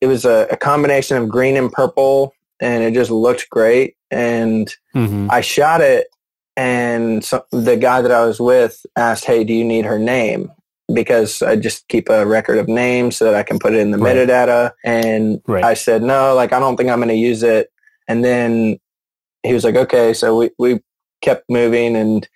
[0.00, 3.96] it was a, a combination of green and purple, and it just looked great.
[4.10, 5.28] And mm-hmm.
[5.30, 6.08] I shot it,
[6.56, 10.50] and so the guy that I was with asked, "Hey, do you need her name?"
[10.92, 13.92] Because I just keep a record of names so that I can put it in
[13.92, 14.16] the right.
[14.16, 14.72] metadata.
[14.84, 15.64] And right.
[15.64, 17.70] I said, "No, like I don't think I'm going to use it."
[18.08, 18.78] And then
[19.42, 20.12] he was like, okay.
[20.12, 20.80] So we, we
[21.20, 22.28] kept moving and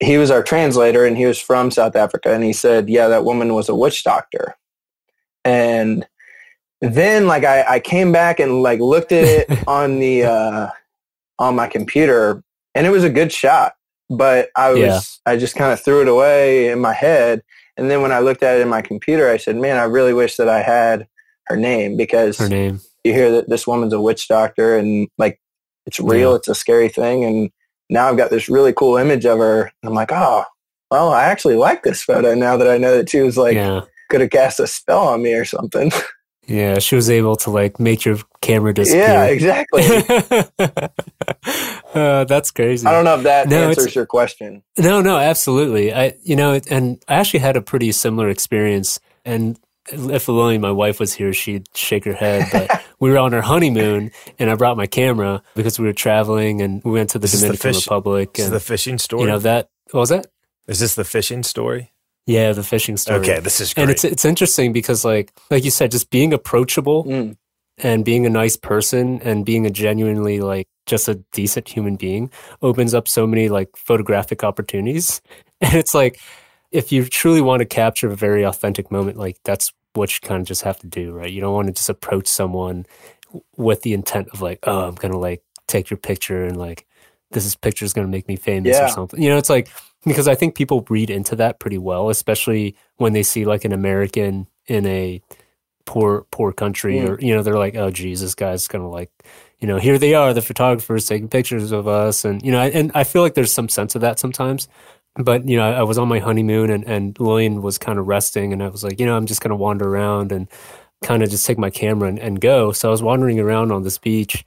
[0.00, 2.32] he was our translator and he was from South Africa.
[2.32, 4.56] And he said, yeah, that woman was a witch doctor.
[5.44, 6.06] And
[6.80, 10.70] then like I, I came back and like looked at it on the, uh,
[11.38, 12.42] on my computer
[12.74, 13.74] and it was a good shot,
[14.10, 15.00] but I was, yeah.
[15.24, 17.42] I just kind of threw it away in my head.
[17.78, 20.12] And then when I looked at it in my computer, I said, man, I really
[20.12, 21.06] wish that I had
[21.46, 22.80] her name because her name.
[23.04, 25.40] you hear that this woman's a witch doctor and like
[25.86, 26.30] it's real.
[26.30, 26.36] Yeah.
[26.36, 27.24] It's a scary thing.
[27.24, 27.50] And
[27.88, 29.70] now I've got this really cool image of her.
[29.84, 30.44] I'm like, oh,
[30.90, 33.82] well, I actually like this photo now that I know that she was like, yeah.
[34.10, 35.90] could have cast a spell on me or something.
[36.48, 39.02] Yeah, she was able to like make your camera disappear.
[39.02, 39.82] Yeah, exactly.
[41.94, 42.86] uh, that's crazy.
[42.86, 44.62] I don't know if that no, answers your question.
[44.78, 45.92] No, no, absolutely.
[45.92, 49.00] I, you know, and I actually had a pretty similar experience.
[49.24, 49.58] And
[49.92, 52.48] if Lily, my wife, was here, she'd shake her head.
[52.52, 56.60] But we were on our honeymoon, and I brought my camera because we were traveling,
[56.60, 58.34] and we went to the this Dominican the Republic.
[58.34, 59.22] This and, the fishing story.
[59.22, 60.26] You know that what was that?
[60.66, 61.92] Is this the fishing story?
[62.26, 63.20] Yeah, the fishing story.
[63.20, 63.82] Okay, this is great.
[63.82, 67.36] And it's it's interesting because like like you said, just being approachable mm.
[67.78, 72.30] and being a nice person and being a genuinely like just a decent human being
[72.62, 75.20] opens up so many like photographic opportunities.
[75.58, 76.20] And it's like
[76.76, 80.42] if you truly want to capture a very authentic moment, like that's what you kind
[80.42, 81.32] of just have to do, right?
[81.32, 82.84] You don't want to just approach someone
[83.56, 86.86] with the intent of like, oh, I'm gonna like take your picture and like
[87.30, 88.84] this is picture is gonna make me famous yeah.
[88.84, 89.22] or something.
[89.22, 89.70] You know, it's like
[90.04, 93.72] because I think people read into that pretty well, especially when they see like an
[93.72, 95.22] American in a
[95.86, 97.08] poor poor country mm.
[97.08, 99.08] or you know they're like oh geez this guy's gonna like
[99.60, 102.90] you know here they are the photographers taking pictures of us and you know and
[102.96, 104.66] i feel like there's some sense of that sometimes
[105.18, 108.52] but you know, I was on my honeymoon and, and Lillian was kind of resting
[108.52, 110.48] and I was like, you know, I'm just going to wander around and
[111.02, 112.72] kind of just take my camera and, and go.
[112.72, 114.44] So I was wandering around on this beach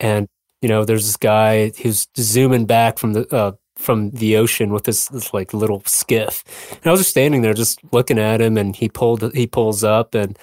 [0.00, 0.28] and,
[0.60, 4.84] you know, there's this guy who's zooming back from the, uh, from the ocean with
[4.84, 6.42] this, this like little skiff.
[6.72, 9.84] And I was just standing there just looking at him and he pulled, he pulls
[9.84, 10.36] up and,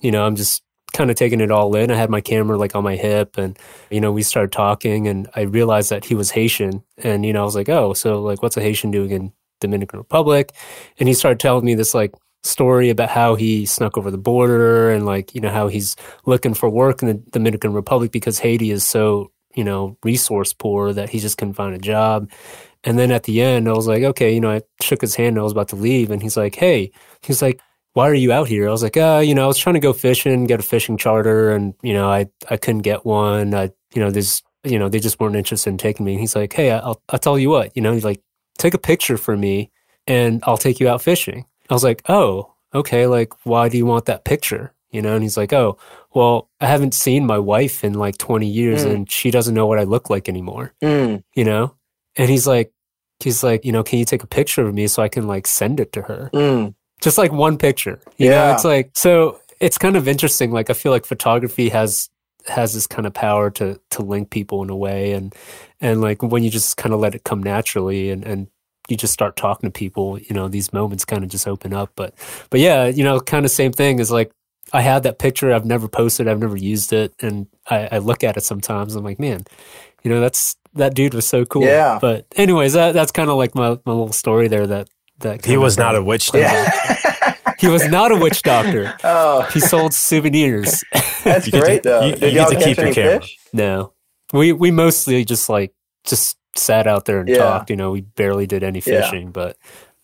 [0.00, 0.62] you know, I'm just
[0.92, 1.90] kind of taking it all in.
[1.90, 3.58] I had my camera like on my hip and,
[3.90, 6.82] you know, we started talking and I realized that he was Haitian.
[6.98, 9.98] And, you know, I was like, oh, so like what's a Haitian doing in Dominican
[9.98, 10.52] Republic?
[10.98, 12.12] And he started telling me this like
[12.44, 16.54] story about how he snuck over the border and like, you know, how he's looking
[16.54, 21.10] for work in the Dominican Republic because Haiti is so, you know, resource poor that
[21.10, 22.30] he just couldn't find a job.
[22.84, 25.30] And then at the end, I was like, okay, you know, I shook his hand
[25.30, 26.10] and I was about to leave.
[26.10, 26.90] And he's like, hey,
[27.22, 27.60] he's like,
[27.94, 28.68] why are you out here?
[28.68, 30.96] I was like, uh, you know, I was trying to go fishing, get a fishing
[30.96, 33.54] charter, and you know, I I couldn't get one.
[33.54, 36.12] I, you know, there's, you know, they just weren't interested in taking me.
[36.12, 38.20] And he's like, hey, I'll I'll tell you what, you know, he's like,
[38.58, 39.70] take a picture for me,
[40.06, 41.44] and I'll take you out fishing.
[41.70, 43.06] I was like, oh, okay.
[43.06, 44.72] Like, why do you want that picture?
[44.90, 45.78] You know, and he's like, oh,
[46.14, 48.94] well, I haven't seen my wife in like 20 years Mm.
[48.94, 51.74] and she doesn't know what I look like anymore, Mm, you know?
[52.16, 52.72] And he's like,
[53.20, 55.46] he's like, you know, can you take a picture of me so I can like
[55.46, 56.28] send it to her?
[56.34, 58.00] mm, Just like one picture.
[58.16, 58.54] You know, Yeah.
[58.54, 60.50] it's like, so it's kind of interesting.
[60.52, 62.08] Like, I feel like photography has,
[62.46, 65.12] has this kind of power to, to link people in a way.
[65.12, 65.34] And,
[65.80, 68.46] and like when you just kind of let it come naturally and, and
[68.88, 71.90] you just start talking to people, you know, these moments kind of just open up.
[71.96, 72.14] But,
[72.50, 74.32] but yeah, you know, kind of same thing is like,
[74.72, 75.52] I had that picture.
[75.52, 76.26] I've never posted.
[76.28, 78.94] I've never used it, and I, I look at it sometimes.
[78.94, 79.44] I'm like, man,
[80.02, 81.64] you know, that's that dude was so cool.
[81.64, 81.98] Yeah.
[82.00, 84.66] But anyways, that that's kind of like my, my little story there.
[84.66, 84.88] That
[85.22, 86.40] that He was not a witch doctor.
[86.40, 87.34] yeah.
[87.58, 88.94] he was not a witch doctor.
[89.04, 90.84] oh, He sold souvenirs.
[91.24, 92.04] that's You get to- great though.
[92.06, 93.20] you- Did you get to keep your camera.
[93.20, 93.38] fish?
[93.52, 93.92] no,
[94.32, 95.72] we we mostly just like
[96.04, 97.38] just sat out there and Yeah.
[97.38, 97.70] talked.
[97.70, 99.02] You know, we barely did any Yeah.
[99.02, 99.56] fishing, but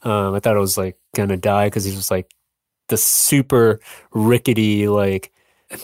[0.02, 2.30] um, I thought it was like gonna die because he was like
[2.88, 3.80] the super
[4.12, 5.32] rickety like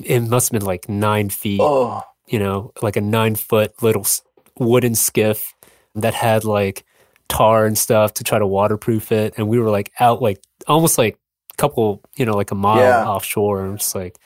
[0.05, 1.61] it must have been like nine feet.
[1.61, 4.07] Oh, you know, like a nine foot little
[4.59, 5.53] wooden skiff
[5.94, 6.85] that had like
[7.29, 9.35] tar and stuff to try to waterproof it.
[9.37, 11.19] And we were like out, like almost like
[11.53, 13.07] a couple, you know, like a mile Yeah.
[13.09, 13.61] offshore.
[13.63, 14.19] And I'm just like,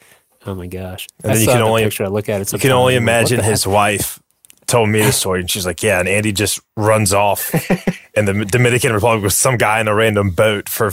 [0.47, 1.07] oh my gosh.
[1.23, 2.05] And I then you can only- picture.
[2.05, 2.53] I look at it.
[2.53, 4.21] You can only and like, what imagine the his wife
[4.67, 7.55] told me the story, and she's like, "Yeah," and Andy just runs off
[8.15, 10.91] in the Dominican Republic with some guy in a random boat for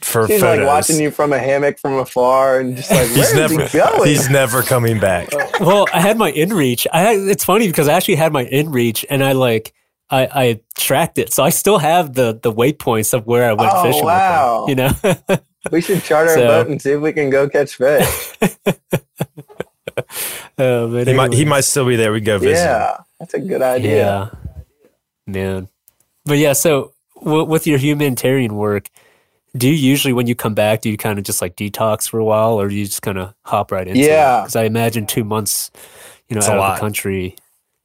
[0.00, 0.58] for he's photos.
[0.60, 3.78] like watching you from a hammock from afar, and just like, He's where's never he
[3.78, 4.08] going?
[4.08, 5.30] he's never coming back.
[5.58, 6.86] well, I had my inReach.
[6.92, 9.74] I had, it's funny because I actually had my inReach and I like,
[10.10, 11.32] I, I tracked it.
[11.32, 14.04] So I still have the, the waypoints of where I went Oh, fishing.
[14.04, 14.64] wow.
[14.66, 15.38] With him, you know?
[15.70, 18.32] we should charter So- a boat and see if we can go catch fish.
[20.60, 22.12] Oh, but He might he might still be there.
[22.12, 22.62] We go visit.
[22.62, 24.32] yeah, that's a good idea.
[24.36, 24.52] Yeah,
[25.26, 25.68] man.
[26.24, 26.92] But yeah, so
[27.22, 28.88] w- with your humanitarian work,
[29.56, 32.18] do you usually when you come back, do you kind of just like detox for
[32.18, 34.06] a while, or do you just kind of hop right into it?
[34.06, 34.40] Yeah.
[34.42, 35.70] Because I imagine two months,
[36.28, 37.36] you know, It's a out of the country,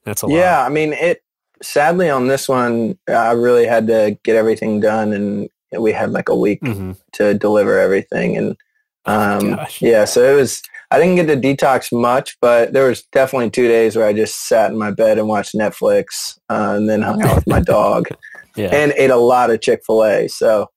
[0.03, 0.39] that's a Yeah, lot.
[0.39, 1.23] Yeah, I mean, it.
[1.63, 5.49] Sadly, on this one, I really had to get everything done, and
[5.79, 8.35] we had like a week hmm to deliver everything.
[8.35, 8.57] And
[9.05, 9.81] um, gosh.
[9.81, 10.61] yeah, so it was.
[10.91, 14.47] I didn't get to detox much, but there was definitely two days where I just
[14.47, 18.09] sat in my bed and watched Netflix, uh, and then hung out with my dog,
[18.55, 20.27] Yeah, and ate a lot of Chick Fil A.
[20.27, 20.69] So,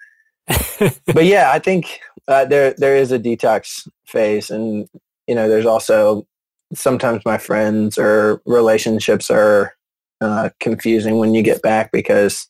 [0.78, 4.88] but yeah, I think uh, there there is a detox phase, and
[5.26, 6.26] you know, there's also
[6.74, 9.75] sometimes my friends or relationships are
[10.20, 12.48] uh, confusing when you get back because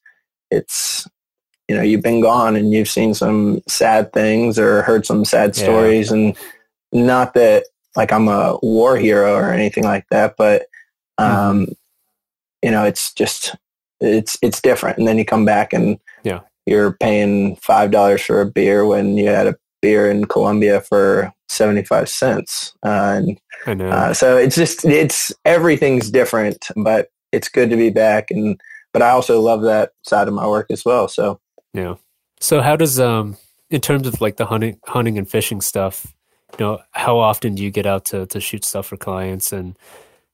[0.51, 1.07] it's
[1.69, 5.57] you know you've been gone and you've seen some sad things or heard some sad
[5.57, 5.63] Yeah.
[5.65, 6.37] stories, and
[6.93, 7.65] not that
[7.97, 10.67] like I'm a war hero or anything like that, but
[11.19, 11.67] um,
[12.63, 13.57] you know, it's just
[14.01, 14.99] it's it's different.
[14.99, 16.41] And then you come back and Yeah.
[16.67, 21.33] you're paying five dollars for a beer when you had a beer in Colombia for
[21.49, 22.75] seventy five cents.
[22.85, 23.89] Uh, and I know.
[23.89, 28.31] uh, so it's just it's everything's different, but it's good to be back.
[28.31, 28.61] And
[28.93, 31.07] but I also love that side of my work as well.
[31.09, 31.41] So
[31.75, 31.97] Yeah.
[32.41, 33.37] So how does um
[33.71, 36.15] in terms of like the hunting hunting and fishing stuff,
[36.59, 39.79] you know, how often do you get out to to shoot stuff for clients and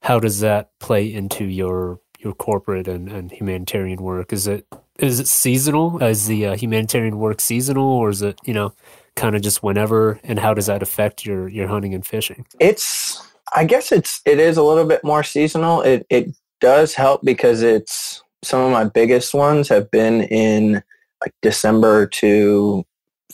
[0.03, 4.33] how does that play into your your corporate and, and humanitarian work?
[4.33, 4.67] Is it
[4.99, 6.03] is it seasonal?
[6.03, 8.73] Is the uh, humanitarian work seasonal or is it, you know,
[9.17, 12.47] kind of just whenever and how does that affect your your hunting and fishing?
[12.61, 13.21] it's
[13.55, 15.83] I guess it's it is a little bit more seasonal.
[15.83, 20.83] It it does help because it's some of my biggest ones have been in
[21.21, 22.85] like December to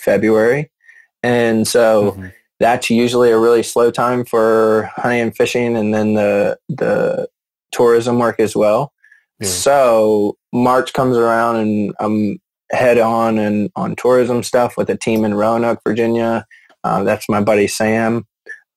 [0.00, 0.70] February.
[1.22, 2.32] And so Mhm.
[2.58, 7.28] that's usually a really slow time for hunting and fishing and then the the
[7.70, 8.92] tourism work as well.
[9.40, 9.48] Yeah.
[9.48, 12.38] So March comes around and I'm
[12.72, 16.46] head on and on tourism stuff with a team in Roanoke, Virginia.
[16.84, 18.26] Uh, that's my buddy Sam.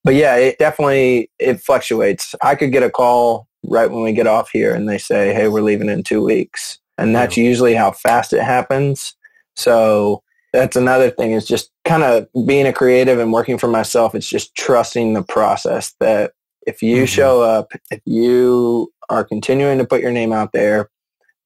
[0.03, 2.35] But yeah, it definitely it fluctuates.
[2.43, 5.47] I could get a call right when we get off here and they say, "Hey,
[5.47, 9.15] we're leaving in 2 weeks." And that's usually how fast it happens.
[9.55, 10.21] So
[10.53, 14.13] that's another thing is just kind of being a creative and working for myself.
[14.13, 16.33] It's just trusting the process that
[16.67, 17.07] if you Mhm.
[17.07, 20.89] show up, if you are continuing to put your name out there,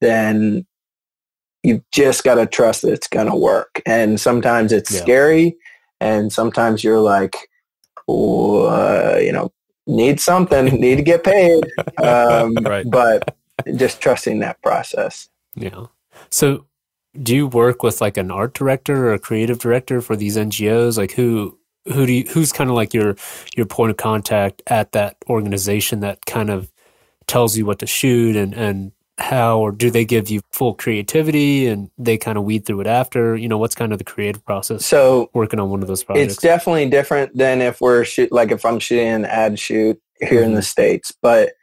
[0.01, 0.65] then
[1.63, 3.82] you've just got to trust that it's going to work.
[3.86, 5.01] And sometimes it's Yeah.
[5.01, 5.56] scary,
[6.01, 7.47] and sometimes you're like,
[8.08, 9.51] "Oh, uh, you know,
[9.88, 11.63] need something, need to get paid.
[12.02, 12.86] Um, Right.
[12.89, 13.36] But
[13.78, 15.30] just trusting that process.
[15.56, 15.86] Yeah.
[16.30, 16.65] So
[17.21, 20.98] do you work with like an art director or a creative director for these NGOs?
[20.98, 23.15] Like who who do you who's kind of like your
[23.56, 26.71] your point of contact at that organization that kind of
[27.28, 31.67] tells you what to shoot and and how or do they give you full creativity
[31.67, 33.36] and they kind of weed through it after?
[33.36, 34.86] You know, what's kind of the creative process?
[34.86, 36.34] So working on one of those projects.
[36.34, 40.39] It's definitely different than if we're shoot like if I'm shooting an ad shoot here
[40.39, 40.43] mm-hmm.
[40.43, 40.65] in the mm-hmm.
[40.65, 41.13] states.
[41.21, 41.54] But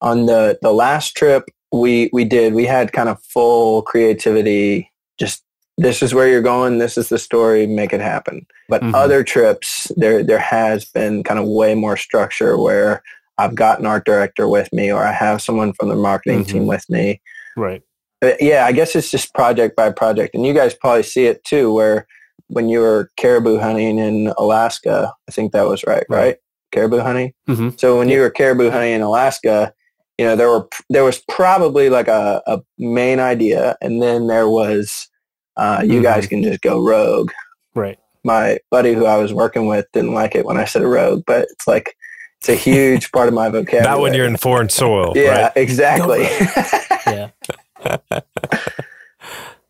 [0.00, 4.90] on the the last trip we we did we had kind of full creativity.
[5.18, 5.44] Just
[5.76, 6.78] this is where you're going.
[6.78, 7.66] This is the story.
[7.66, 8.46] Make it happen.
[8.68, 8.94] But mm-hmm.
[8.94, 13.02] other trips there there has been kind of way more structure where
[13.40, 16.52] I've got an art director with me or I have someone from the marketing mm-hmm.
[16.52, 17.20] team with me.
[17.56, 17.82] Right.
[18.20, 20.34] But yeah, I guess it's just project by project.
[20.34, 22.06] And you guys probably see it too, where
[22.48, 26.18] when you were caribou hunting in Alaska, I think that was right, right?
[26.18, 26.36] right?
[26.72, 27.32] Caribou hunting.
[27.48, 27.70] Mm-hmm.
[27.78, 28.16] So when yeah.
[28.16, 29.72] you were caribou hunting in Alaska,
[30.18, 34.48] you know, there were, there was probably like a, a main idea and then there
[34.48, 35.08] was,
[35.56, 36.02] uh, you mm-hmm.
[36.02, 37.30] guys can just go rogue.
[37.74, 37.98] Right.
[38.22, 41.48] My buddy who I was working with didn't like it when I said rogue, but
[41.50, 41.96] it's like,
[42.40, 43.84] it's a huge part of my vocabulary.
[43.84, 45.12] Not when you're in foreign soil.
[45.14, 45.52] yeah, right?
[45.56, 46.22] exactly.
[47.06, 47.28] yeah.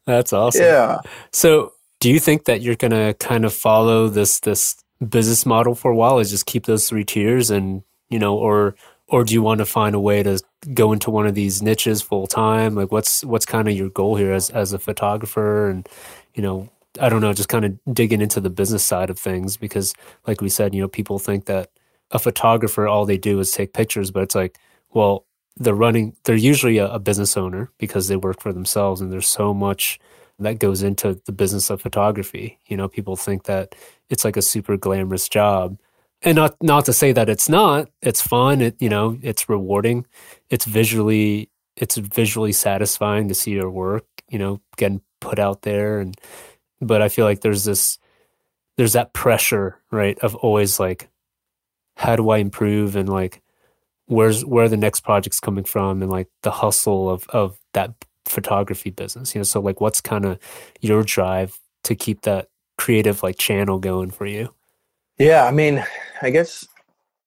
[0.06, 0.62] That's awesome.
[0.62, 1.00] Yeah.
[1.32, 5.74] So, do you think that you're going to kind of follow this this business model
[5.74, 6.20] for a while?
[6.20, 8.76] Is just keep those three tiers, and you know, or
[9.08, 10.40] or do you want to find a way to
[10.72, 12.76] go into one of these niches full time?
[12.76, 15.88] Like, what's what's kind of your goal here as as a photographer, and
[16.34, 16.68] you know,
[17.00, 19.92] I don't know, just kind of digging into the business side of things because,
[20.24, 21.70] like we said, you know, people think that
[22.10, 24.58] a photographer, all they do is take pictures, but it's like,
[24.92, 29.12] well, they're running, they're usually a, a business owner because they work for themselves and
[29.12, 29.98] there's so much
[30.40, 32.58] that goes into the business of photography.
[32.66, 33.74] You know, people think that
[34.08, 35.78] it's like a super glamorous job.
[36.22, 37.88] And not not to say that it's not.
[38.02, 38.60] It's fun.
[38.60, 40.06] It you know, it's rewarding.
[40.50, 46.00] It's visually it's visually satisfying to see your work, you know, getting put out there
[46.00, 46.18] and
[46.80, 47.98] but I feel like there's this
[48.76, 51.09] there's that pressure, right, of always like
[52.00, 53.42] how do I improve and like
[54.06, 57.92] where's where the next project's coming from and like the hustle of of that
[58.24, 59.34] photography business.
[59.34, 60.38] You know, so like what's kind of
[60.80, 64.54] your drive to keep that creative like channel going for you?
[65.18, 65.84] Yeah, I mean,
[66.22, 66.66] I guess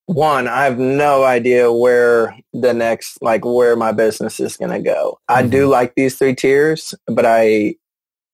[0.07, 4.81] one, I have no idea where the next like where my business is going to
[4.81, 5.19] go.
[5.29, 5.45] Mm-hmm.
[5.45, 5.71] I do mm-hmm.
[5.71, 7.75] like these three tiers, but I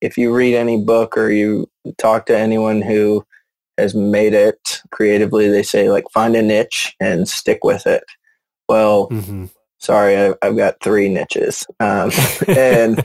[0.00, 3.26] if you read any book or you talk to anyone who
[3.80, 5.48] has made it creatively.
[5.48, 8.04] They say like find a niche and stick with it.
[8.68, 9.46] Well, mm-hmm.
[9.78, 12.10] sorry, I, have got three niches, um,
[12.48, 13.02] and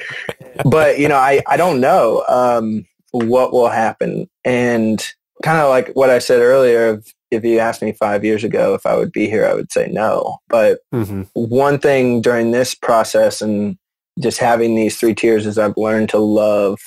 [0.65, 5.05] but you know I I don't know um, what will happen, and
[5.43, 6.95] kind of like what I said earlier.
[6.95, 9.71] If, if you asked me five years ago if I would be here, I would
[9.71, 10.38] say no.
[10.47, 11.23] But mm-hmm.
[11.33, 13.77] one thing during this process and
[14.19, 16.79] just having these three tiers is I've learned to love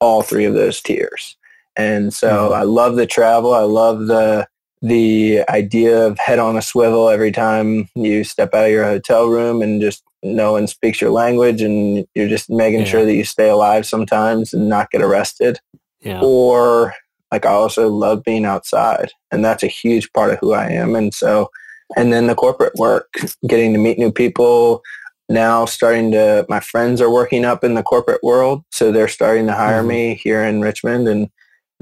[0.00, 1.36] all three of those tiers.
[1.76, 2.54] And so mm-hmm.
[2.54, 3.54] I love the travel.
[3.54, 4.46] I love the
[4.84, 9.28] the idea of head on a swivel every time you step out of your hotel
[9.28, 12.86] room and just no one speaks your language and you're just making yeah.
[12.86, 15.60] sure that you stay alive sometimes and not get arrested.
[16.00, 16.20] Yeah.
[16.20, 16.94] Or
[17.30, 20.96] like I also love being outside and that's a huge part of who I am.
[20.96, 21.48] And so
[21.96, 23.08] and then the corporate work,
[23.46, 24.82] getting to meet new people,
[25.28, 29.46] now starting to my friends are working up in the corporate world so they're starting
[29.46, 29.88] to hire mm-hmm.
[29.88, 31.30] me here in richmond and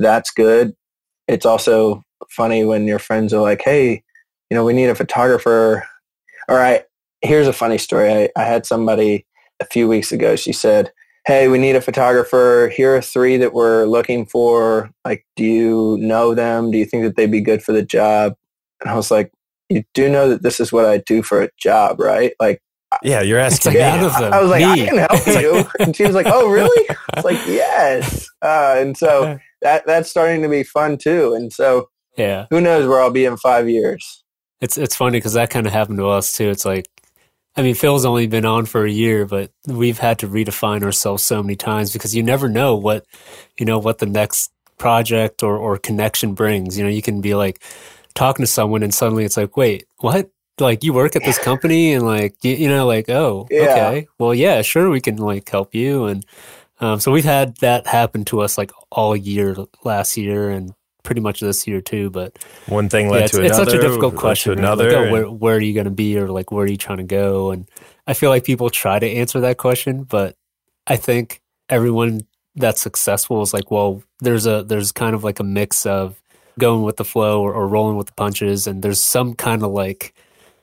[0.00, 0.74] that's good.
[1.28, 4.02] It's also funny when your friends are like, hey,
[4.50, 5.86] you know, we need a photographer.
[6.48, 6.82] All right,
[7.22, 8.12] here's a funny story.
[8.12, 9.26] I, I had somebody
[9.60, 10.90] a few weeks ago, she said,
[11.26, 12.72] hey, we need a photographer.
[12.74, 14.90] Here are three that we're looking for.
[15.04, 16.70] Like, do you know them?
[16.70, 18.34] Do you think that they'd be good for the job?
[18.80, 19.30] And I was like,
[19.68, 22.32] you do know that this is what I do for a job, right?
[22.40, 22.60] Like,
[23.03, 24.09] yeah, you're asking yeah, me.
[24.09, 24.83] I was like, me.
[24.83, 25.64] I can help you.
[25.79, 26.87] and she was like, oh, really?
[27.14, 28.29] It's like, yes.
[28.42, 31.35] Uh, and so that that's starting to be fun too.
[31.35, 34.24] And so, yeah, who knows where I'll be in five years?
[34.61, 36.50] It's it's funny because that kind of happened to us too.
[36.50, 36.87] It's like,
[37.57, 41.22] I mean, Phil's only been on for a year, but we've had to redefine ourselves
[41.22, 43.05] so many times because you never know what,
[43.59, 46.76] you know, what the next project or or connection brings.
[46.76, 47.62] You know, you can be like
[48.14, 50.31] talking to someone and suddenly it's like, wait, what?
[50.61, 53.61] Like you work at this company and like you, you know like oh yeah.
[53.61, 56.25] okay well yeah sure we can like help you and
[56.81, 59.54] um, so we've had that happen to us like all year
[59.85, 62.11] last year and pretty much this year too.
[62.11, 63.48] But one thing led yeah, to another.
[63.48, 64.58] It's such a difficult question.
[64.58, 64.90] another.
[64.90, 66.98] Like, oh, where, where are you going to be, or like where are you trying
[66.98, 67.50] to go?
[67.50, 67.69] And
[68.06, 70.37] I feel like people try to answer that question, but
[70.87, 72.23] I think everyone
[72.56, 76.21] that's successful is like, well, there's a there's kind of like a mix of
[76.58, 79.71] going with the flow or, or rolling with the punches, and there's some kind of
[79.71, 80.15] like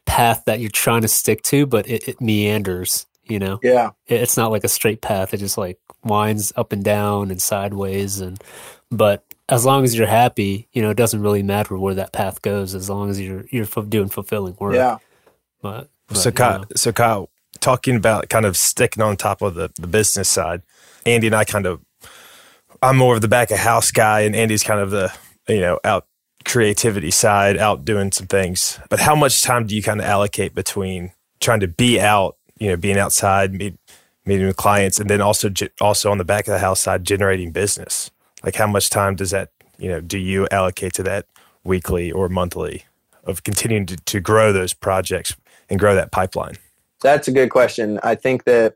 [0.08, 3.06] path that you're trying to stick to, but it, it meanders.
[3.24, 5.34] You know, yeah, it, it's not like a straight path.
[5.34, 8.42] It just like winds up and down and sideways and
[8.90, 12.42] but as long as you're happy, you know, it doesn't really matter where that path
[12.42, 14.76] goes as long as you're you're doing fulfilling work.
[14.76, 14.98] Yeah.
[15.62, 17.30] But, but so Kyle, so Kyle,
[17.60, 20.62] talking about kind of sticking on top of the, the business side,
[21.06, 21.82] Andy and I kind of,
[22.82, 25.14] I'm more of the back of house guy, and Andy's kind of the,
[25.48, 26.06] you know, out
[26.48, 28.80] creativity side, out doing some things.
[28.90, 32.70] But how much time do you kind of allocate between trying to be out, you
[32.70, 33.76] know, being outside, meet,
[34.26, 35.50] meeting with clients, and then also
[35.82, 38.12] also on the back of the house side, generating business?
[38.44, 41.26] Like, how much time does that, you know, do you allocate to that
[41.64, 42.86] weekly or monthly
[43.24, 45.36] of continuing to, to grow those projects
[45.70, 46.56] and grow that pipeline?
[47.02, 48.00] That's a good question.
[48.04, 48.76] I think that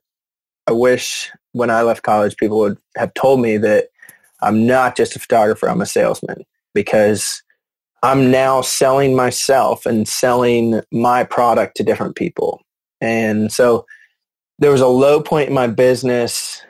[0.67, 3.87] I wish when I left college, people would have told me that
[4.41, 7.43] I'm not just a photographer, I'm a salesman because
[8.03, 12.61] I'm now selling myself and selling my product to different people.
[12.99, 13.85] And so
[14.59, 16.61] there was a low point in my business.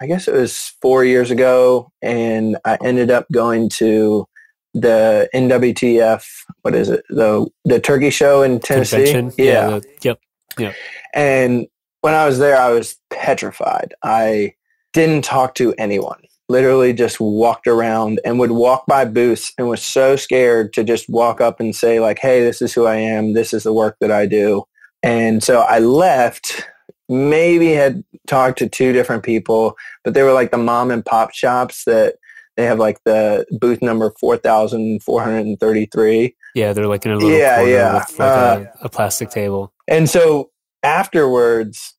[0.00, 4.26] I guess it was four years ago, and I ended up going to
[4.74, 6.26] the NWTF.
[6.62, 7.04] What is it?
[7.08, 9.04] the The turkey show in Tennessee.
[9.04, 9.32] Convention.
[9.38, 9.44] Yeah.
[9.44, 10.20] yeah the, yep.
[10.58, 10.74] Yep.
[11.14, 11.66] And
[12.00, 13.94] when I was there, I was petrified.
[14.02, 14.54] I
[14.92, 16.20] didn't talk to anyone.
[16.52, 21.08] Literally, just walked around and would walk by booths, and was so scared to just
[21.08, 23.32] walk up and say like, "Hey, this is who I am.
[23.32, 24.64] This is the work that I do."
[25.02, 26.68] And so I left.
[27.08, 31.34] Maybe had talked to two different people, but they were like the mom and pop
[31.34, 32.14] shops that
[32.56, 36.36] they have like the booth number 4433.
[36.54, 37.94] Yeah, they're like in a little yeah, corner yeah.
[37.94, 39.72] with like uh, a, a plastic table.
[39.88, 40.50] And so
[40.82, 41.94] afterwards,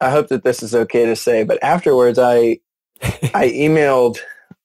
[0.00, 2.58] I hope that this is okay to say, but afterwards I
[3.34, 4.18] I emailed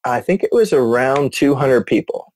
[0.05, 2.33] I think it was around 200 people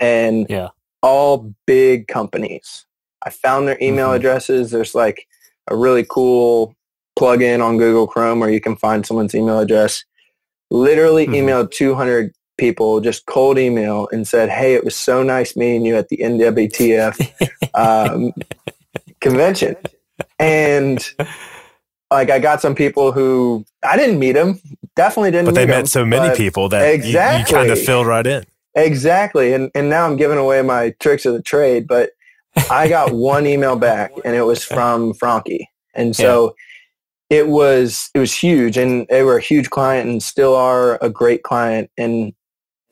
[0.00, 0.68] and yeah.
[1.02, 2.86] all big companies.
[3.24, 4.16] I found their email mm-hmm.
[4.16, 4.70] addresses.
[4.70, 5.26] There's like
[5.68, 6.74] a really cool
[7.18, 10.04] plugin on Google Chrome where you can find someone's email address.
[10.70, 11.34] Literally mm-hmm.
[11.34, 15.96] emailed 200 people, just cold email and said, "Hey, it was so nice meeting you
[15.96, 18.32] at the NWTF um,
[19.20, 19.76] convention."
[20.38, 21.06] And
[22.12, 24.60] like I got some people who I didn't meet them,
[24.94, 25.46] definitely didn't.
[25.48, 25.54] Meet them.
[25.54, 28.26] But they met them, so many people that exactly, you, you kind of filled right
[28.26, 28.44] in.
[28.74, 32.10] Exactly, and and now I'm giving away my tricks of the trade, but
[32.70, 36.54] I got one email back, and it was from Franchi, and so
[37.30, 37.38] yeah.
[37.38, 41.10] it was it was huge, and they were a huge client, and still are a
[41.10, 42.32] great client, and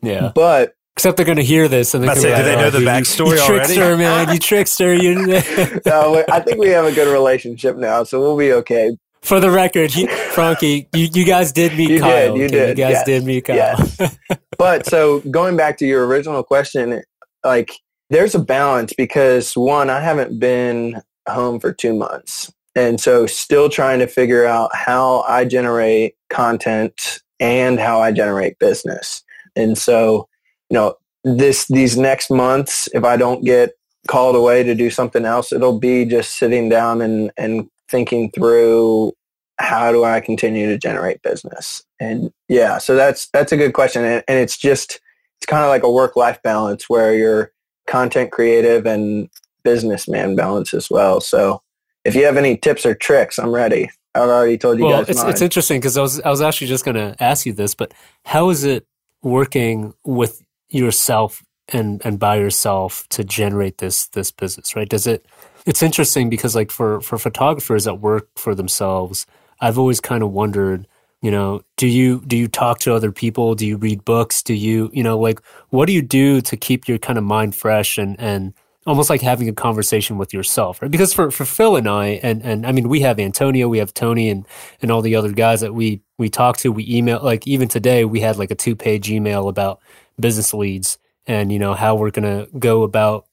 [0.02, 2.60] yeah, but Except they're going to hear this and they're going say, do they oh,
[2.60, 4.02] know oh, the backstory you, you trickster, already?
[4.02, 4.32] man.
[4.34, 4.92] You trickster.
[4.92, 5.14] You.
[5.86, 8.94] no, I think we have a good relationship now, so we'll be okay.
[9.22, 12.34] For the record, he, Franchi, you, you guys did meet you Kyle.
[12.34, 12.54] Did, you okay?
[12.54, 12.78] did.
[12.78, 13.04] You guys yes.
[13.04, 13.56] did meet Kyle.
[13.56, 14.18] Yes.
[14.58, 17.02] but so going back to your original question,
[17.44, 17.72] like
[18.08, 22.52] there's a balance because one, I haven't been home for two months.
[22.74, 28.58] And so still trying to figure out how I generate content and how I generate
[28.58, 29.22] business.
[29.56, 30.28] And so
[30.70, 30.94] you know,
[31.24, 33.72] this these next months, if I don't get
[34.08, 39.12] called away to do something else, it'll be just sitting down and and thinking through
[39.59, 41.82] how do I continue to generate business.
[42.01, 45.01] And yeah, so that's that's a good question, and, and it's just
[45.38, 47.53] it's kind of like a work life balance where you're
[47.86, 49.28] content creative and
[49.62, 51.20] businessman balance as well.
[51.20, 51.62] So
[52.05, 53.91] if you have any tips or tricks, I'm ready.
[54.14, 55.11] I've already told you well, guys.
[55.11, 57.74] It's, it's interesting because I was I was actually just going to ask you this,
[57.74, 57.93] but
[58.24, 58.86] how is it
[59.22, 65.26] working with yourself and and by yourself to generate this this business right does it
[65.66, 69.26] it's interesting because like for for photographers that work for themselves
[69.61, 70.86] i've always kind of wondered
[71.22, 73.54] you know do you do you talk to other people?
[73.54, 74.42] Do you read books?
[74.42, 75.40] Do you you know like
[75.70, 78.54] what do you do to keep your kind of mind fresh and and
[78.86, 80.90] almost like having a conversation with yourself right?
[80.90, 83.92] Because for for phil and i and and i mean we have antonio we have
[83.92, 84.46] tony and
[84.80, 88.04] and all the other guys that we we talk to we email like even today
[88.04, 89.80] we had like a two page email about
[90.18, 93.26] business leads and you know how we're going to go about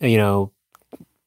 [0.00, 0.52] you know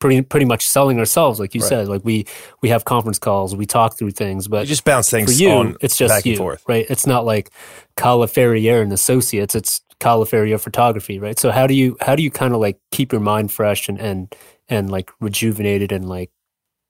[0.03, 1.69] pretty pretty much selling ourselves like you right.
[1.69, 2.25] said like we
[2.59, 5.49] we have conference calls we talk through things but you just bounce things for you
[5.49, 6.61] on it's just you forth.
[6.67, 7.51] right it's not like
[7.95, 12.53] Kyle and associates it's Kyle photography right so how do you how do you kind
[12.53, 14.35] of like keep your mind fresh and and
[14.67, 16.29] and like rejuvenated and like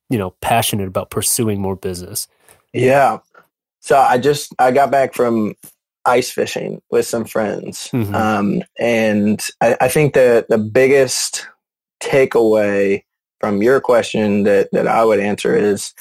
[0.09, 2.27] you know passionate about pursuing more business
[2.73, 3.19] yeah
[3.79, 5.53] so I just I got back from
[6.05, 7.89] ice fishing with some friends.
[7.93, 8.15] Mm-hmm.
[8.15, 11.47] Um, and I, I, think that the biggest
[12.03, 13.03] takeaway
[13.39, 15.93] from your question that, that I would answer is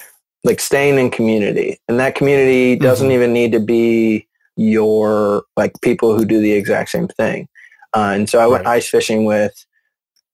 [0.45, 1.79] like staying in community.
[1.89, 3.15] And that community doesn't mm-hmm.
[3.15, 4.27] even need to be
[4.57, 7.49] your like people who do the exact same thing.
[7.95, 8.77] Uh, and so I went right.
[8.77, 9.67] ice fishing with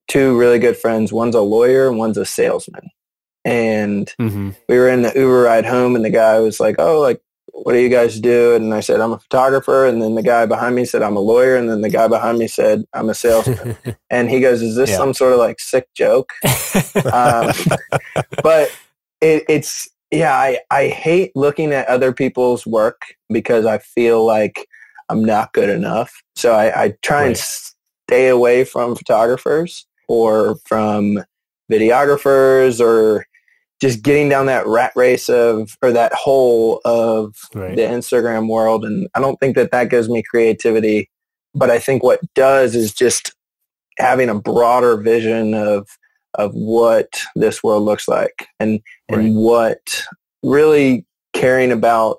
[0.09, 1.13] two really good friends.
[1.13, 2.89] One's a lawyer and one's a salesman.
[3.45, 4.51] And mm-hmm.
[4.69, 7.21] we were in the Uber ride home and the guy was like, oh, like,
[7.63, 8.55] what do you guys do?
[8.55, 9.87] And I said, I'm a photographer.
[9.87, 11.57] And then the guy behind me said, I'm a lawyer.
[11.57, 13.77] And then the guy behind me said, I'm a salesman.
[14.11, 14.97] and he goes, is this yeah.
[14.97, 16.33] some sort of like sick joke?
[17.13, 17.53] um,
[18.43, 18.71] but
[19.21, 24.67] it, it's, yeah, I, I hate looking at other people's work because I feel like
[25.09, 26.23] I'm not good enough.
[26.37, 31.25] So I, I try and stay away from photographers or from
[31.71, 33.27] videographers or
[33.81, 37.77] just getting down that rat race of or that hole of right.
[37.77, 38.85] the Instagram world.
[38.85, 41.09] And I don't think that that gives me creativity.
[41.55, 43.35] But I think what does is just
[43.99, 45.89] having a broader vision of
[46.35, 49.21] of what this world looks like and right.
[49.21, 50.05] and what
[50.43, 52.19] really caring about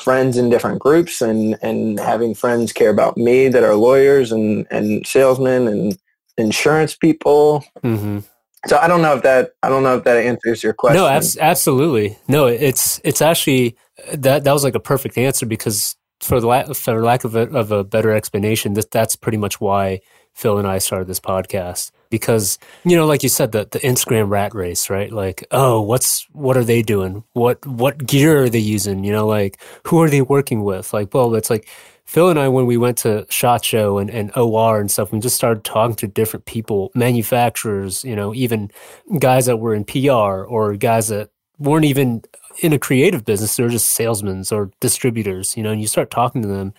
[0.00, 4.66] friends in different groups and and having friends care about me that are lawyers and
[4.70, 5.98] and salesmen and
[6.38, 8.20] insurance people mm-hmm.
[8.66, 11.08] So i don't know if that i don't know if that answers your question no
[11.08, 13.76] abs- absolutely no it's it's actually
[14.12, 17.42] that that was like a perfect answer because for the la- for lack of a,
[17.50, 20.00] of a better explanation that that's pretty much why
[20.34, 24.30] Phil and I started this podcast because, you know, like you said, the, the Instagram
[24.30, 25.12] rat race, right?
[25.12, 27.24] Like, oh, what's, what are they doing?
[27.32, 29.04] What, what gear are they using?
[29.04, 30.92] You know, like, who are they working with?
[30.92, 31.68] Like, well, it's like
[32.12, 35.18] Phil and I, when we went to SHOT Show and, and OR and stuff, we
[35.18, 38.70] just started talking to different people, manufacturers, you know, even
[39.18, 42.20] guys that were in PR or guys that weren't even
[42.58, 43.56] in a creative business.
[43.56, 46.74] They're just salesmen or distributors, you know, and you start talking to them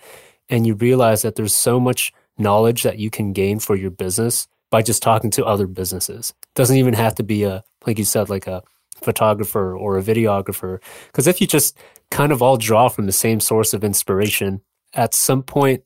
[0.48, 4.46] and you realize that there's so much knowledge that you can gain for your business
[4.70, 6.32] by just talking to other businesses.
[6.54, 8.62] Doesn't even have to be a, like you said, like a
[9.02, 10.78] photographer or a videographer.
[11.06, 11.76] Because if you just
[12.12, 14.60] kind of all draw from the same source of inspiration,
[14.94, 15.84] at some point,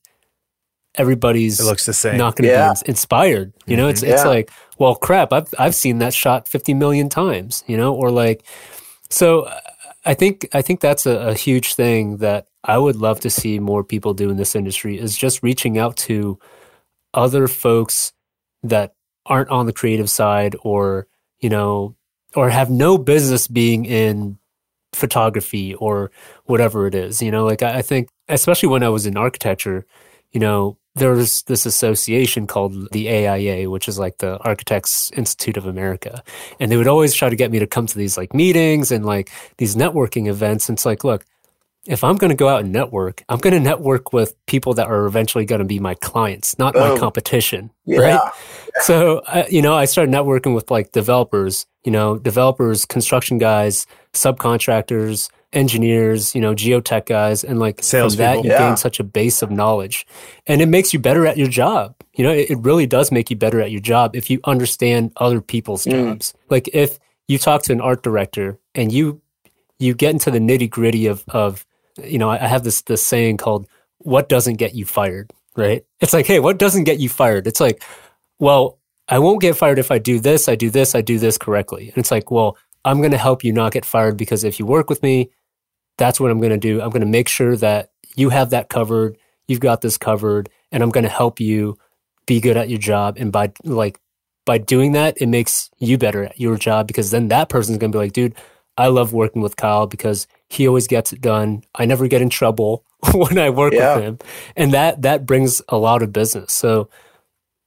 [0.95, 2.19] everybody's it looks the same.
[2.19, 2.75] not going to yeah.
[2.75, 3.53] be inspired.
[3.67, 4.13] You know, it's mm-hmm.
[4.13, 7.65] it's like, well, crap, I've I've seen that shot fifty million times.
[7.67, 8.45] You know, or like,
[9.11, 9.51] so
[10.05, 13.59] I think I think that's a, a huge thing that I would love to see
[13.59, 16.39] more people do in this industry is just reaching out to
[17.15, 18.13] other folks
[18.63, 18.95] that
[19.27, 21.07] aren't on the creative side or,
[21.41, 21.97] you know,
[22.35, 24.39] or have no business being in
[24.93, 26.11] photography or
[26.45, 27.23] whatever it is.
[27.23, 29.87] You know, like I, I think, especially when I was in architecture,
[30.33, 35.57] you know, there was this association called the AIA, which is like the Architects Institute
[35.57, 36.23] of America.
[36.59, 39.07] And they would always try to get me to come to these like meetings and
[39.07, 40.69] like these networking events.
[40.69, 41.25] And it's like, look,
[41.89, 44.89] if I'm going to go out and network, I'm going to network with people that
[44.89, 47.71] are eventually going to be my clients, not my competition.
[47.87, 48.01] Yeah.
[48.01, 48.33] Right.
[48.83, 53.87] So, uh, you know, I started networking with like developers, you know, developers, construction guys,
[54.13, 57.43] subcontractors, engineers, you know, geotech guys.
[57.43, 58.69] And like Sales from that, you yeah.
[58.69, 60.07] gain such a base of knowledge
[60.47, 61.95] and it makes you better at your job.
[62.13, 65.13] You know, it, it really does make you better at your job if you understand
[65.17, 65.93] other people's mm.
[65.93, 66.35] jobs.
[66.51, 69.23] Like if you talk to an art director and you,
[69.79, 71.65] you get into the nitty gritty of, of
[72.05, 73.67] you know, I have this this saying called
[73.99, 75.85] "What doesn't get you fired." Right?
[76.01, 77.49] It's like, hey, what doesn't get you fired?
[77.49, 77.83] It's like,
[78.39, 78.79] well,
[79.09, 81.89] I won't get fired if I do this, I do this, I do this correctly.
[81.89, 84.67] And it's like, well, I'm going to help you not get fired because if you
[84.67, 85.31] work with me,
[85.97, 86.81] that's what I'm going to do.
[86.81, 89.19] I'm going to make sure that you have that covered,
[89.49, 91.77] you've got this covered, and I'm going to help you
[92.27, 93.17] be good at your job.
[93.19, 93.99] And by like
[94.45, 97.93] by doing that, it makes you better at your job because then that person's going
[97.93, 98.35] to be like, dude,
[98.77, 101.63] I love working with Kyle because he always gets it done.
[101.75, 102.85] I never get in trouble
[103.15, 103.97] when I work yeah.
[103.97, 104.19] with him,
[104.57, 106.53] and that that brings a lot of business.
[106.53, 106.89] So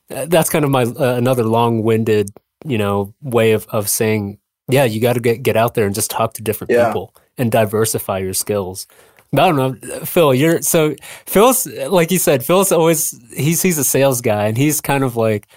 [0.10, 2.32] uh, that's kind of my uh, another long-winded,
[2.66, 5.96] you know, way of of saying, yeah, you got to get get out there and
[5.96, 6.88] just talk to different yeah.
[6.88, 8.88] people and diversify your skills.
[9.34, 10.34] I don't know, Phil.
[10.34, 12.44] You're so Phil's like you said.
[12.44, 15.48] Phil's always he's he's a sales guy, and he's kind of like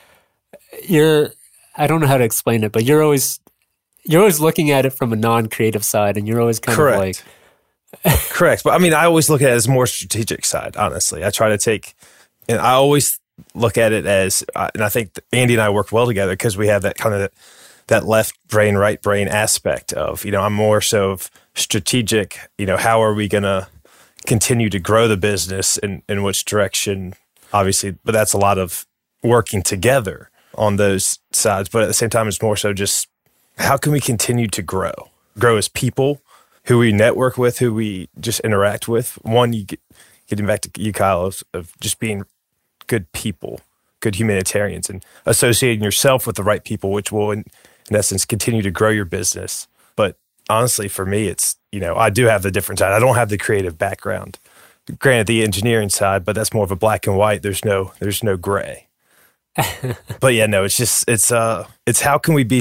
[0.89, 1.33] you're.
[1.77, 3.41] I don't know how to explain it, but you're always
[4.05, 6.97] you're always looking at it from a non-creative side, and you're always kind Correct.
[6.97, 8.21] of like.
[8.31, 10.77] Correct, but I mean, I always look at it as more strategic side.
[10.77, 11.95] Honestly, I try to take,
[12.49, 13.21] and I always
[13.55, 16.57] look at it as, uh, and I think Andy and I work well together because
[16.57, 17.31] we have that kind of
[17.87, 22.39] that left brain, right brain aspect of, you know, I'm more so of strategic.
[22.59, 23.69] You know, how are we going to
[24.27, 27.15] continue to grow the business and in which direction?
[27.53, 28.87] Obviously, but that's a lot of
[29.23, 31.69] working together on those sides.
[31.69, 33.09] But at the same time, it's more so just
[33.59, 34.93] how can we continue to grow?
[35.39, 36.21] Grow as people,
[36.65, 39.19] who we network with, who we just interact with.
[39.23, 39.81] One, you get,
[40.29, 42.25] getting back to you, Kyle, of, of just being
[42.87, 43.61] good people,
[44.01, 47.45] good humanitarians, and associating yourself with the right people, which will, in,
[47.91, 49.69] in essence, continue to grow your business.
[49.97, 50.17] But
[50.49, 52.93] honestly, for me, it's, you know, I do have the different side.
[52.93, 54.39] I don't have the creative background.
[54.99, 57.43] Granted, the engineering side, but that's more of a black and white.
[57.43, 58.89] There's no, there's no gray.
[60.21, 62.61] but yeah, no, it's just, it's, uh, it's how can we be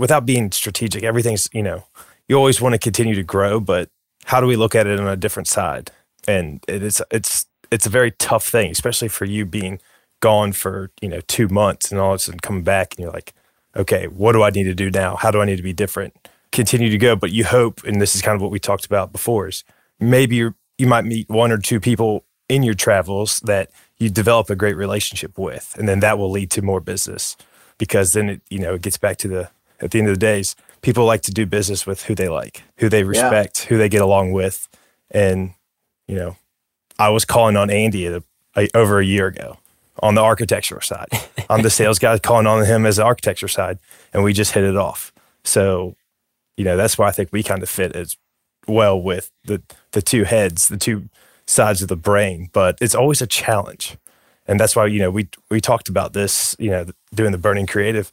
[0.00, 1.84] without being strategic, everything's, you know,
[2.28, 3.88] you always want to continue to grow, but
[4.24, 5.90] how do we look at it on a different side?
[6.26, 9.80] And it's, it's, it's a very tough thing, especially for you being
[10.20, 13.12] gone for, you know, two months and all of a sudden coming back and you're
[13.12, 13.32] like,
[13.76, 15.16] okay, what do I need to do now?
[15.16, 16.14] How do I need to be different?
[16.52, 19.12] continue to go, but you hope, and this is kind of what we talked about
[19.12, 19.64] before, is
[19.98, 24.48] maybe you you might meet one or two people in your travels that you develop
[24.48, 27.36] a great relationship with, and then that will lead to more business
[27.78, 29.50] because then it you know it gets back to the
[29.80, 32.62] at the end of the days people like to do business with who they like,
[32.78, 33.68] who they respect, yeah.
[33.68, 34.68] who they get along with,
[35.10, 35.54] and
[36.06, 36.36] you know
[36.98, 38.22] I was calling on Andy a,
[38.56, 39.58] a, over a year ago
[40.02, 41.08] on the architecture side.
[41.50, 43.78] I'm the sales guy calling on him as the architecture side,
[44.12, 45.12] and we just hit it off.
[45.44, 45.96] So,
[46.56, 48.16] you know, that's why I think we kind of fit as
[48.66, 49.62] well with the
[49.92, 51.08] the two heads, the two
[51.46, 52.50] sides of the brain.
[52.52, 53.96] But it's always a challenge,
[54.46, 56.56] and that's why you know we we talked about this.
[56.58, 58.10] You know, doing the Burning Creative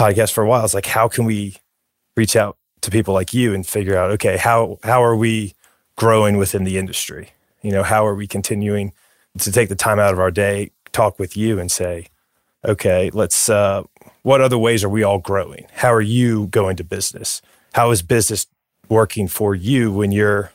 [0.00, 0.64] podcast for a while.
[0.64, 1.56] It's like how can we
[2.16, 5.54] reach out to people like you and figure out okay how how are we
[5.96, 7.30] growing within the industry?
[7.60, 8.92] You know, how are we continuing
[9.38, 12.06] to take the time out of our day talk with you and say,
[12.64, 13.82] okay, let's, uh,
[14.22, 15.66] what other ways are we all growing?
[15.74, 17.42] How are you going to business?
[17.74, 18.46] How is business
[18.88, 20.52] working for you when you're,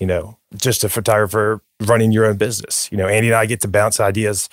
[0.00, 2.88] you know, just a photographer running your own business?
[2.90, 4.48] You know, Andy and I get to bounce ideas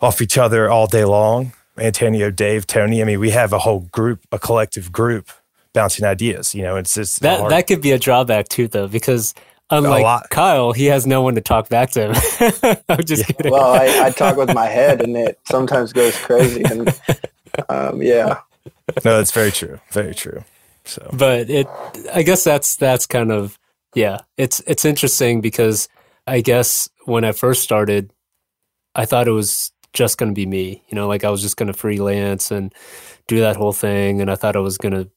[0.00, 1.52] off each other all day long.
[1.80, 3.02] Antonio, Dave, Tony.
[3.02, 5.30] I mean, we have a whole group, a collective group
[5.72, 6.54] bouncing ideas.
[6.54, 7.52] You know, it's just that hard.
[7.52, 9.34] that could be a drawback too, though, because
[9.70, 12.76] Unlike Kyle, he has no one to talk back to him.
[12.88, 13.36] I'm just yeah.
[13.36, 13.52] kidding.
[13.52, 16.62] Well, I, I, talk with my head, and it sometimes goes crazy.
[16.64, 16.88] And
[17.68, 18.38] um, yeah,
[19.04, 19.78] no, that's very true.
[19.90, 20.42] Very true.
[20.86, 21.68] So, but it,
[22.14, 23.58] I guess that's that's kind of
[23.94, 24.20] yeah.
[24.38, 25.90] It's it's interesting because
[26.26, 28.10] I guess when I first started,
[28.94, 30.82] I thought it was just going to be me.
[30.88, 32.74] You know, like I was just going to freelance and
[33.26, 35.10] do that whole thing, and I thought I was going to,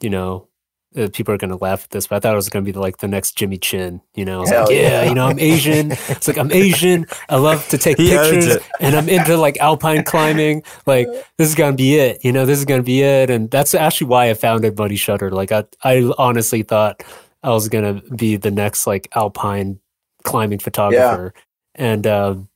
[0.00, 0.48] you know,
[0.96, 2.72] uh, people are going to laugh at this, but I thought it was going to
[2.72, 4.00] be like the next Jimmy Chin.
[4.14, 5.92] You know, like, yeah, yeah, you know, I'm Asian.
[6.08, 7.06] it's like I'm Asian.
[7.28, 10.62] I love to take pictures, and I'm into like alpine climbing.
[10.86, 11.06] Like
[11.36, 12.24] this is going to be it.
[12.24, 14.96] You know, this is going to be it, and that's actually why I founded Buddy
[14.96, 15.30] Shutter.
[15.30, 17.02] Like I, I honestly thought
[17.42, 19.80] I was going to be the next like alpine
[20.24, 21.40] climbing photographer, yeah.
[21.74, 22.47] and um,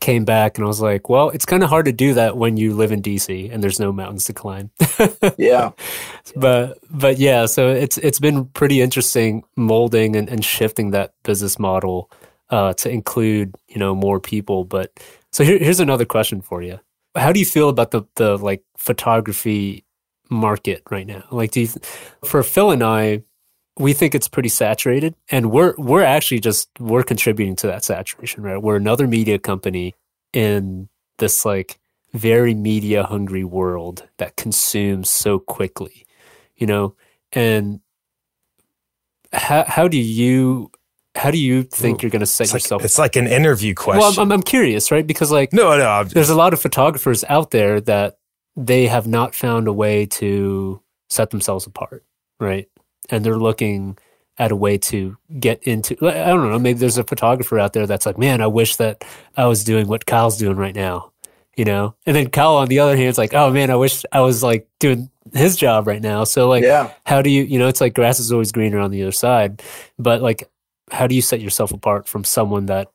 [0.00, 2.56] came back and I was like, well, it's kind of hard to do that when
[2.56, 4.70] you live in DC and there's no mountains to climb.
[5.38, 5.70] yeah.
[6.36, 11.58] But but yeah, so it's it's been pretty interesting molding and, and shifting that business
[11.58, 12.10] model
[12.50, 14.64] uh, to include, you know, more people.
[14.64, 14.98] But
[15.32, 16.80] so here, here's another question for you.
[17.16, 19.84] How do you feel about the the like photography
[20.28, 21.24] market right now?
[21.30, 21.68] Like do you
[22.24, 23.22] for Phil and I,
[23.78, 28.42] we think it's pretty saturated and we're we're actually just we're contributing to that saturation
[28.42, 28.62] right?
[28.62, 29.94] We're another media company
[30.32, 31.78] in this like
[32.12, 36.04] very media hungry world that consumes so quickly
[36.56, 36.94] you know?
[37.32, 37.80] And
[39.32, 40.70] how how do you
[41.16, 43.74] how do you think you're going to set it's yourself like, it's like an interview
[43.74, 44.00] question.
[44.00, 45.06] Well I'm, I'm curious right?
[45.06, 48.18] Because like no no I'm there's a lot of photographers out there that
[48.56, 52.04] they have not found a way to set themselves apart
[52.38, 52.68] right
[53.10, 53.98] and they're looking
[54.38, 57.86] at a way to get into I don't know, maybe there's a photographer out there
[57.86, 59.04] that's like, man, I wish that
[59.36, 61.12] I was doing what Kyle's doing right now.
[61.56, 61.94] You know?
[62.04, 64.42] And then Kyle on the other hand is like, oh man, I wish I was
[64.42, 66.24] like doing his job right now.
[66.24, 66.92] So like yeah.
[67.06, 69.62] how do you you know, it's like grass is always greener on the other side.
[69.98, 70.50] But like
[70.90, 72.90] how do you set yourself apart from someone that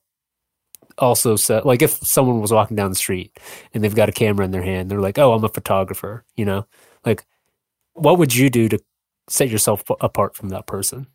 [0.98, 3.40] also set like if someone was walking down the street
[3.74, 6.44] and they've got a camera in their hand, they're like, Oh, I'm a photographer, you
[6.44, 6.68] know?
[7.06, 7.26] Like
[7.94, 8.80] what would you do to
[9.30, 11.08] set yourself apart from that person?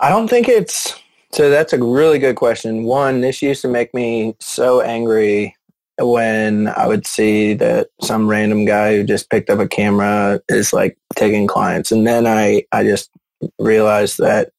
[0.00, 0.98] I don't think it's
[1.32, 1.50] so.
[1.50, 2.84] That's a really good question.
[2.84, 5.54] One, this used to make me so angry
[5.98, 10.72] when I would see that some random guy who just picked up a camera is
[10.72, 13.10] like taking clients, and then I I just
[13.58, 14.50] realized that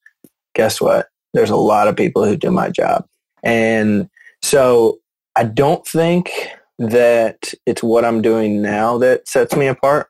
[0.54, 1.10] guess what?
[1.34, 3.06] There's a lot of people who do my job,
[3.44, 4.10] and
[4.42, 5.00] so
[5.36, 6.32] I don't think
[6.80, 10.10] that it's what I'm doing now that sets me apart.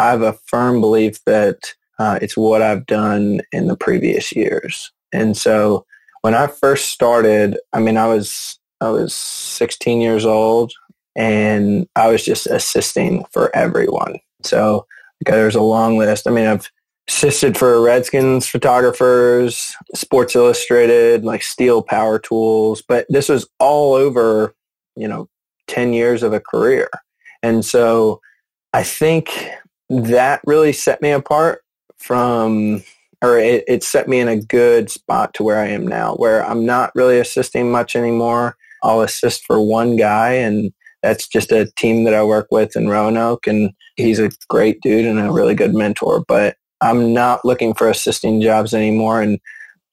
[0.00, 4.90] I have a firm belief that uh, it's what I've done in the previous years.
[5.12, 5.84] And so
[6.22, 10.72] when I first started, I mean, I was I was 16 years old,
[11.14, 14.18] and I was just assisting for everyone.
[14.42, 14.86] So
[15.22, 16.26] okay, there's a long list.
[16.26, 16.70] I mean, I've
[17.06, 24.54] assisted for Redskins photographers, Sports Illustrated, like Stihl Power Tools, but this was all over,
[24.96, 25.28] you know,
[25.66, 26.88] 10 years of a career.
[27.42, 28.20] And so
[28.72, 29.50] I think
[29.90, 31.62] that really set me apart
[31.98, 32.82] from
[33.22, 36.44] or it, it set me in a good spot to where I am now, where
[36.44, 38.56] I'm not really assisting much anymore.
[38.82, 40.72] I'll assist for one guy, and
[41.02, 45.04] that's just a team that I work with in Roanoke, and he's a great dude
[45.04, 46.24] and a really good mentor.
[46.26, 49.20] But I'm not looking for assisting jobs anymore.
[49.20, 49.38] And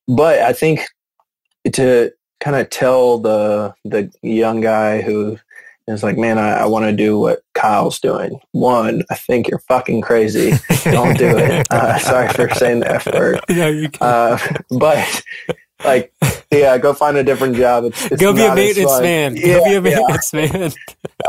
[0.08, 0.88] but I think
[1.74, 5.38] to kind of tell the the young guy who
[5.94, 8.40] it's like, man, I, I want to do what Kyle's doing.
[8.52, 10.52] One, I think you're fucking crazy.
[10.84, 11.68] Don't do it.
[11.72, 13.40] Uh, sorry for saying the F word.
[13.50, 14.06] Yeah, you can.
[14.08, 14.38] Uh,
[14.78, 15.24] but
[15.86, 16.12] like,
[16.52, 17.86] yeah, go find a different job.
[17.86, 19.36] It's, it's Go be a maintenance man.
[19.36, 19.98] Go Yeah, be a yeah.
[20.00, 20.72] maintenance man.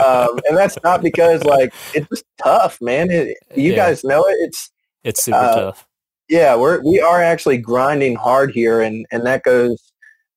[0.04, 3.10] Um, and that's not because like it's just tough, man.
[3.10, 3.76] It, you Yeah.
[3.76, 4.36] guys know it.
[4.40, 4.70] It's
[5.02, 5.86] It's super Uh, tough.
[6.28, 9.92] yeah, we're we are actually grinding hard here, and and that goes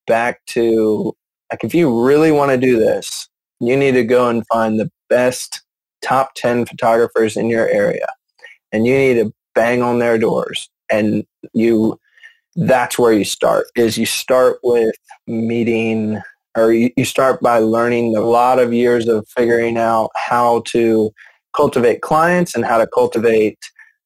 [0.07, 1.13] back to
[1.51, 3.30] like if you really want to do this,
[3.62, 5.62] you need to go and find the best
[6.01, 8.07] top ten photographers in your area,
[8.72, 11.99] and you need to bang on their doors, and you
[12.55, 14.95] that's where you start is you start with
[15.26, 16.22] meeting
[16.57, 21.12] or you, you start by learning a lot of years of figuring out how to
[21.55, 23.57] cultivate clients and how to cultivate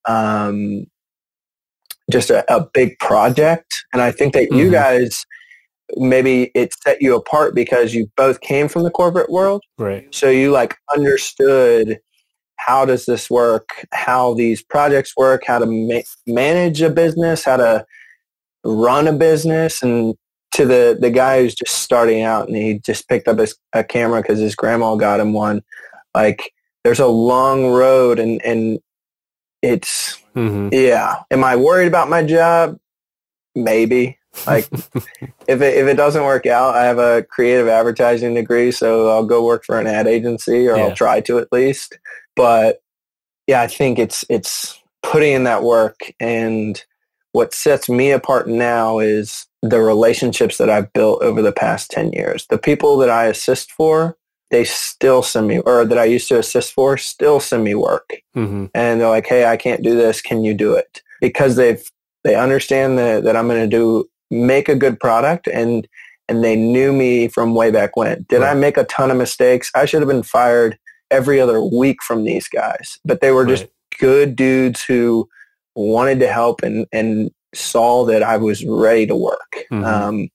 [0.08, 0.86] um,
[2.12, 3.84] just a, a big project.
[3.94, 4.72] And I think that you Mhm.
[4.74, 5.26] guys,
[5.96, 9.64] maybe it set you apart because you both came from the corporate world.
[9.78, 10.14] Right.
[10.14, 12.00] So you like understood
[12.58, 17.58] how does this work, how these projects work, how to ma- manage a business, how
[17.58, 17.86] to
[18.64, 19.84] run a business.
[19.84, 20.16] And
[20.54, 23.84] to the, the guy who's just starting out and he just picked up his, a
[23.84, 25.62] camera because his grandma got him one,
[26.16, 26.52] like
[26.84, 28.80] there's a long road and, and
[29.62, 31.24] it's, hmm yeah.
[31.32, 32.78] Am I worried about my job?
[33.56, 34.18] Maybe.
[34.48, 34.68] Like
[35.48, 39.26] if it if it doesn't work out, I have a creative advertising degree, so I'll
[39.26, 40.84] go work for an ad agency or Yeah.
[40.84, 41.98] I'll try to at least.
[42.36, 42.82] But
[43.48, 46.84] yeah, I think it's it's putting in that work and
[47.32, 52.14] what sets me apart now is the relationships that I've built over the past 10
[52.14, 52.48] years.
[52.48, 54.16] The people that I assist for,
[54.52, 58.22] they still send me or that I used to assist for still send me work
[58.34, 60.22] hmm and they're like, "Hey, I can't do this.
[60.22, 61.84] Can you do it?" Because they've
[62.24, 65.88] they understand that, that I'm going to do make a good product and
[66.28, 68.26] and they knew me from way back when.
[68.30, 69.70] Did I make a ton of mistakes?
[69.76, 70.78] I should have been fired
[71.12, 73.72] every other week from these guys, but they were just Right.
[74.00, 75.30] good dudes who
[75.76, 79.66] wanted to help and and saw that I was ready to work.
[79.72, 79.86] Mhm.
[79.86, 80.30] Um,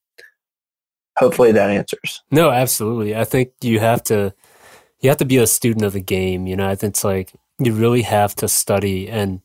[1.19, 2.23] hopefully that answers.
[2.31, 3.15] No, absolutely.
[3.17, 4.33] I think you have to
[5.01, 6.47] you have to be a student of the game.
[6.47, 9.41] You know, I think it's like you really have to study and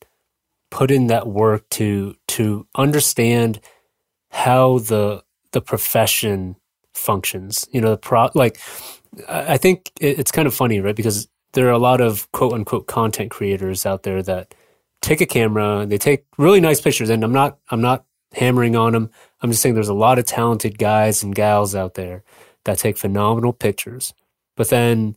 [0.72, 3.60] put in that work to to understand
[4.36, 5.24] how the
[5.54, 6.58] the profession
[6.94, 7.66] functions.
[7.72, 8.60] You know, the pro like
[9.30, 10.96] I think it's kind of funny, right?
[10.96, 14.54] Because there are a lot of quote unquote content creators out there that
[15.02, 17.10] take a camera and they take really nice pictures.
[17.10, 19.10] And I'm not I'm not hammering on them.
[19.42, 22.22] I'm just saying there's a lot of talented guys and gals out there
[22.66, 24.14] that take phenomenal pictures,
[24.58, 25.16] but then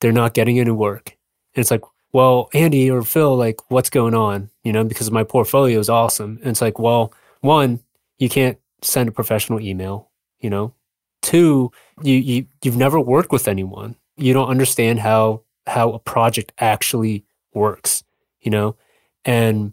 [0.00, 1.16] they're not getting any work.
[1.54, 1.82] And it's like,
[2.12, 4.50] well, Andy or Phil, like, what's going on?
[4.62, 6.38] You know, because my portfolio is awesome.
[6.42, 7.80] And it's like, well, one,
[8.18, 10.10] you can't send a professional email,
[10.40, 10.74] you know.
[11.22, 11.70] Two,
[12.02, 13.96] you, you you've never worked with anyone.
[14.16, 18.02] You don't understand how how a project actually works,
[18.40, 18.76] you know.
[19.24, 19.72] And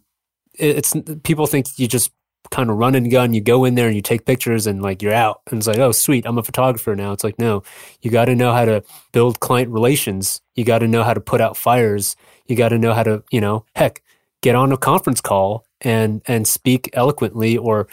[0.53, 2.11] it's people think you just
[2.51, 3.33] kind of run and gun.
[3.33, 5.41] You go in there and you take pictures and like you're out.
[5.49, 7.11] And it's like, oh, sweet, I'm a photographer now.
[7.11, 7.63] It's like, no,
[8.01, 10.41] you got to know how to build client relations.
[10.55, 12.15] You got to know how to put out fires.
[12.47, 14.01] You got to know how to, you know, heck,
[14.41, 17.87] get on a conference call and and speak eloquently or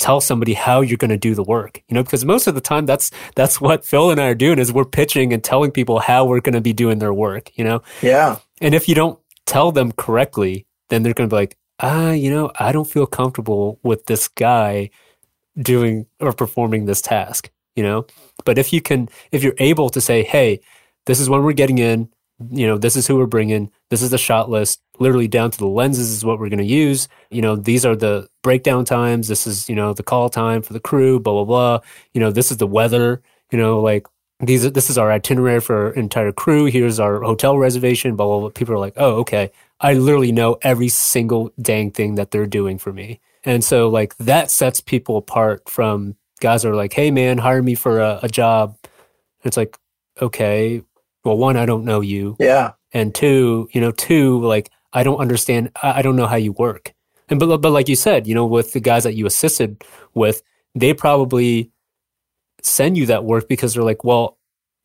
[0.00, 1.82] tell somebody how you're going to do the work.
[1.88, 4.58] You know, because most of the time that's that's what Phil and I are doing
[4.58, 7.56] is we're pitching and telling people how we're going to be doing their work.
[7.56, 8.38] You know, Yeah.
[8.60, 12.30] and if you don't tell them correctly, then they're going to be like, ah, you
[12.30, 14.90] know, I don't feel comfortable with this guy
[15.58, 18.06] doing or performing this task, you know?
[18.44, 20.60] But if you can, if you're able to say, hey,
[21.06, 22.08] this is when we're getting in,
[22.50, 25.58] you know, this is who we're bringing, this is the shot list, literally down to
[25.58, 27.08] the lenses is what we're going to use.
[27.30, 29.28] You know, these are the breakdown times.
[29.28, 31.80] This is, you know, the call time for the crew, blah, blah, blah.
[32.14, 34.06] You know, this is the weather, you know, like,
[34.42, 36.64] these are, this is our itinerary for our entire crew.
[36.64, 38.16] Here's our hotel reservation.
[38.16, 38.48] Blah blah blah.
[38.48, 39.50] People are like, oh, okay.
[39.80, 44.16] I literally know every single dang thing that they're doing for me, and so like
[44.16, 48.20] that sets people apart from guys that are like, hey man, hire me for a,
[48.22, 48.78] a job.
[49.44, 49.76] It's like,
[50.22, 50.82] okay,
[51.24, 52.72] well, one, I don't know you, Yeah.
[52.92, 55.70] and two, you know, two, like I don't understand.
[55.82, 56.92] I, I don't know how you work.
[57.28, 60.42] And but but like you said, you know, with the guys that you assisted with,
[60.74, 61.70] they probably
[62.62, 64.38] send you that work because they're like, well,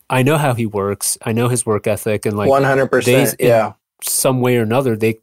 [0.10, 1.18] I know how he works.
[1.26, 3.40] I know his work ethic, and like One hundred days percent.
[3.40, 3.74] in- Yeah.
[4.04, 5.16] some way or another, they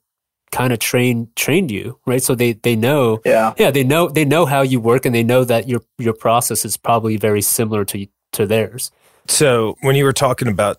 [0.51, 2.23] kind of train trained you, right?
[2.23, 3.55] So they they know, Yeah.
[3.59, 6.65] yeah, they know they know how you work, and they know that your your process
[6.65, 8.91] is probably very similar to to theirs.
[9.29, 10.79] So when you were talking about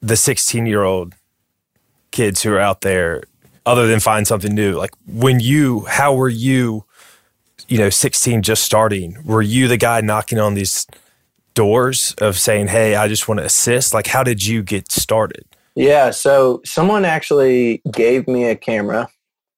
[0.00, 1.14] the 16 year old
[2.10, 3.22] kids who are out there,
[3.66, 6.84] other than find something new, like when you, how were you,
[7.68, 9.16] you know, 16 just starting?
[9.24, 10.86] Were you the guy knocking on these
[11.58, 13.92] doors of saying, "Hey, I just want to assist"?
[13.92, 15.44] Like, how did you get started?
[15.74, 19.08] Yeah, so someone actually gave me a camera.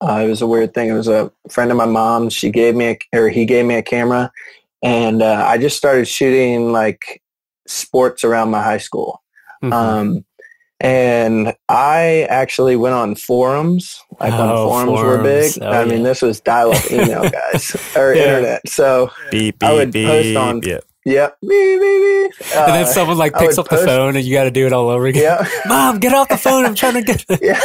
[0.01, 0.89] Uh, it was a weird thing.
[0.89, 2.33] It was a friend of my mom's.
[2.33, 4.31] She gave me a, or he gave me a camera,
[4.81, 7.21] and uh, I just started shooting like
[7.67, 9.21] sports around my high school.
[9.63, 9.73] Mm-hmm.
[9.73, 10.25] Um,
[10.81, 15.53] and I actually went on forums, like when oh, forums, forums, were big.
[15.61, 15.85] Oh, I yeah.
[15.85, 18.23] mean, this was dial-up email, guys, or yeah.
[18.23, 18.67] internet.
[18.67, 20.61] So beep, beep, I would beep, post on.
[20.63, 20.79] Yeah.
[21.05, 21.37] Yep.
[21.41, 22.55] Beep, beep, beep.
[22.55, 24.65] Uh, and then someone like picks up post, the phone and you got to do
[24.65, 25.23] it all over again.
[25.23, 25.47] Yeah.
[25.67, 26.65] Mom, get off the phone.
[26.65, 27.25] I'm trying to get.
[27.41, 27.59] yeah.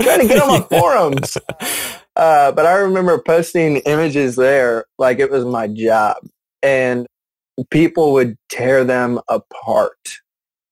[0.00, 1.38] trying to get on my forums.
[2.16, 6.16] Uh, but I remember posting images there like it was my job,
[6.62, 7.06] and
[7.70, 10.20] people would tear them apart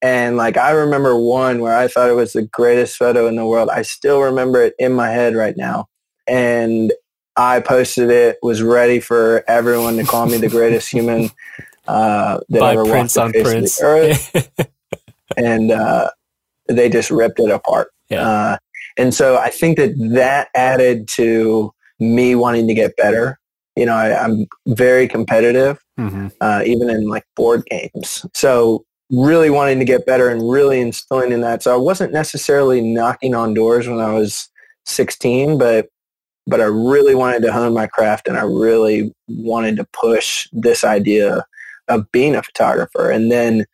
[0.04, 3.46] and like I remember one where I thought it was the greatest photo in the
[3.46, 3.70] world.
[3.70, 5.86] I still remember it in my head right now.
[6.28, 6.92] And
[7.36, 11.30] I posted it, was ready for everyone to call me the greatest human
[11.88, 13.80] uh, that By ever Prince walked the face Prince.
[13.80, 14.70] of the earth.
[15.38, 16.10] and uh,
[16.68, 17.88] they just ripped it apart.
[18.10, 18.28] Yeah.
[18.28, 18.56] Uh,
[18.98, 23.40] and so I think that that added to me wanting to get better.
[23.74, 26.28] You know, I, am very competitive, mm-hmm.
[26.42, 28.26] uh, even in like board games.
[28.34, 31.62] So really wanting to get better and really instilling in that.
[31.62, 34.48] So I wasn't necessarily knocking on doors when I was
[34.86, 35.88] 16, but
[36.46, 40.84] but I really wanted to hone my craft and I really wanted to push this
[40.84, 41.46] idea
[41.88, 43.10] of being a photographer.
[43.10, 43.64] And then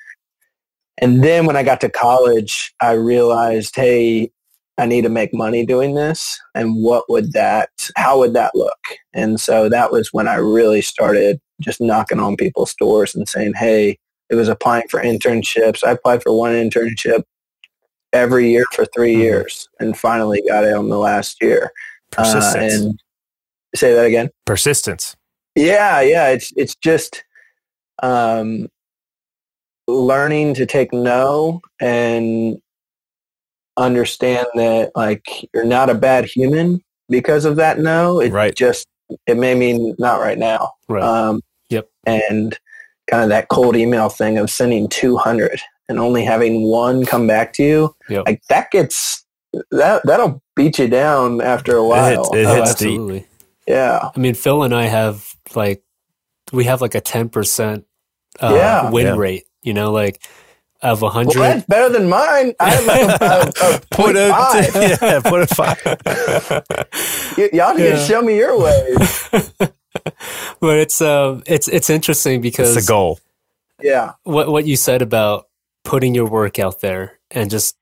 [1.00, 4.30] and then when I got to college, I realized, hey,
[4.76, 6.40] I need to make money doing this.
[6.54, 8.78] And what would that, how would that look?
[9.12, 13.54] And so that was when I really started just knocking on people's doors and saying,
[13.54, 13.98] hey,
[14.30, 15.84] it was applying for internships.
[15.84, 17.24] I applied for one internship
[18.12, 19.20] every year for 3 mm-hmm.
[19.20, 21.72] years and finally got it on the last year.
[22.16, 22.72] Uh, Persistence.
[22.72, 23.02] Uh, and
[23.74, 24.30] say that again.
[24.46, 25.16] Persistence.
[25.56, 26.28] Yeah, yeah.
[26.28, 27.24] It's it's just
[28.02, 28.68] um,
[29.88, 32.60] learning to take no and
[33.76, 38.20] understand that like you're not a bad human because of that no.
[38.20, 38.54] It right.
[38.54, 38.86] just
[39.26, 40.72] it may mean not right now.
[40.88, 41.02] Right.
[41.02, 41.88] Um, yep.
[42.06, 42.58] And
[43.10, 47.52] kind of that cold email thing of sending 200 and only having one come back
[47.54, 48.24] to you, yep.
[48.26, 49.24] like that gets
[49.72, 52.06] that that'll beat you down after a while.
[52.06, 53.18] It hits, it hits oh, absolutely.
[53.20, 53.28] Deep.
[53.66, 54.10] Yeah.
[54.14, 55.82] I mean, Phil and I have like
[56.52, 57.84] we have like a 10%
[58.40, 58.90] uh, yeah.
[58.90, 59.16] win yeah.
[59.16, 60.22] rate, you know, like
[60.82, 61.36] of 100.
[61.36, 62.54] Well, that's better than mine.
[62.58, 64.74] I have like a, a, a put a five.
[64.74, 65.78] yeah, put a five.
[67.36, 67.96] y- y'all need yeah.
[67.96, 69.30] to show me your ways.
[70.60, 73.18] but it's um it's it's interesting because it's a goal.
[73.80, 74.12] Yeah.
[74.24, 75.48] What what you said about
[75.84, 77.76] putting your work out there and just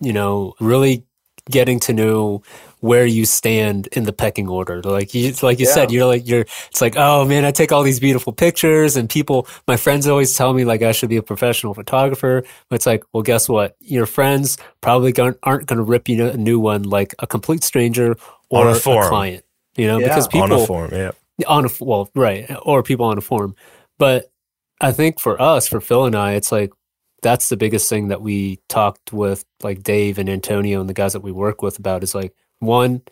[0.00, 1.04] you know really
[1.50, 2.42] getting to know
[2.80, 4.80] where you stand in the pecking order.
[4.80, 5.72] Like you, like you yeah.
[5.72, 9.08] said, you're like, you're, it's like, oh man, I take all these beautiful pictures and
[9.08, 12.42] people, my friends always tell me like I should be a professional photographer.
[12.68, 13.76] But it's like, well, guess what?
[13.80, 18.16] Your friends probably aren't going to rip you a new one like a complete stranger
[18.48, 19.44] or a, a, client,
[19.76, 20.08] you know, yeah.
[20.08, 21.10] because people, on a forum, yeah
[21.46, 23.54] on a well, right, or people on a forum.
[23.98, 24.30] But
[24.80, 26.72] I think for us, for Phil and I, it's like
[27.22, 31.12] that's the biggest thing that we talked with like Dave and Antonio and the guys
[31.12, 33.02] that we work with about is like one,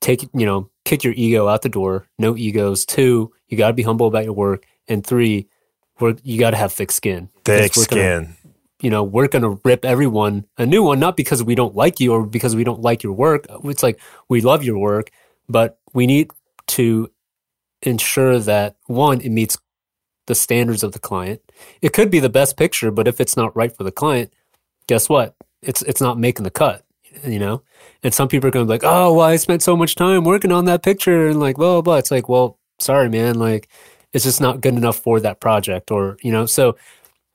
[0.00, 2.86] take you know, kick your ego out the door, no egos.
[2.86, 5.48] Two, you got to be humble about your work, and three,
[5.98, 7.28] we're, you got to have thick skin.
[7.44, 8.22] Thick skin.
[8.22, 8.36] Gonna,
[8.80, 11.98] you know, we're going to rip everyone a new one, not because we don't like
[11.98, 13.46] you or because we don't like your work.
[13.64, 15.10] It's like we love your work,
[15.48, 16.30] but we need
[16.68, 17.10] to
[17.86, 19.58] ensure that one, it meets
[20.26, 21.40] the standards of the client.
[21.80, 24.32] It could be the best picture, but if it's not right for the client,
[24.86, 25.34] guess what?
[25.62, 26.84] It's it's not making the cut,
[27.24, 27.62] you know?
[28.02, 30.52] And some people are gonna be like, Oh, well, I spent so much time working
[30.52, 31.96] on that picture and like blah blah blah.
[31.96, 33.68] It's like, well, sorry, man, like
[34.12, 36.76] it's just not good enough for that project or you know, so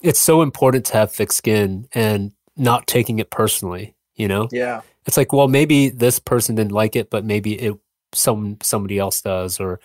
[0.01, 4.47] it's so important to have thick skin and not taking it personally, you know?
[4.51, 4.81] Yeah.
[5.05, 7.75] It's like, well, maybe this person didn't like it, but maybe it
[8.13, 9.79] some somebody else does or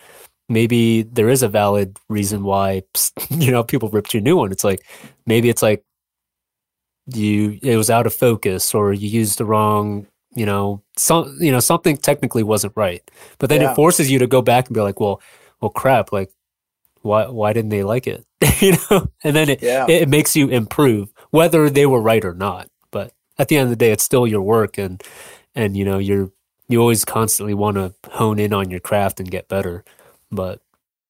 [0.49, 2.83] maybe there is a valid reason why
[3.29, 4.51] you know people ripped you a new one.
[4.51, 4.85] It's like
[5.25, 5.83] maybe it's like
[7.07, 11.51] you it was out of focus or you used the wrong you know some you
[11.51, 13.01] know something technically wasn't right.
[13.39, 13.71] But then yeah.
[13.71, 15.21] it forces you to go back and be like, well,
[15.61, 16.31] well, crap, like
[17.01, 18.25] why why didn't they like it?
[18.61, 19.85] you know, and then it, yeah.
[19.85, 22.69] it it makes you improve whether they were right or not.
[22.91, 25.01] But at the end of the day, it's still your work and
[25.55, 26.31] and you know you're
[26.69, 29.83] you always constantly want to hone in on your craft and get better
[30.31, 30.61] but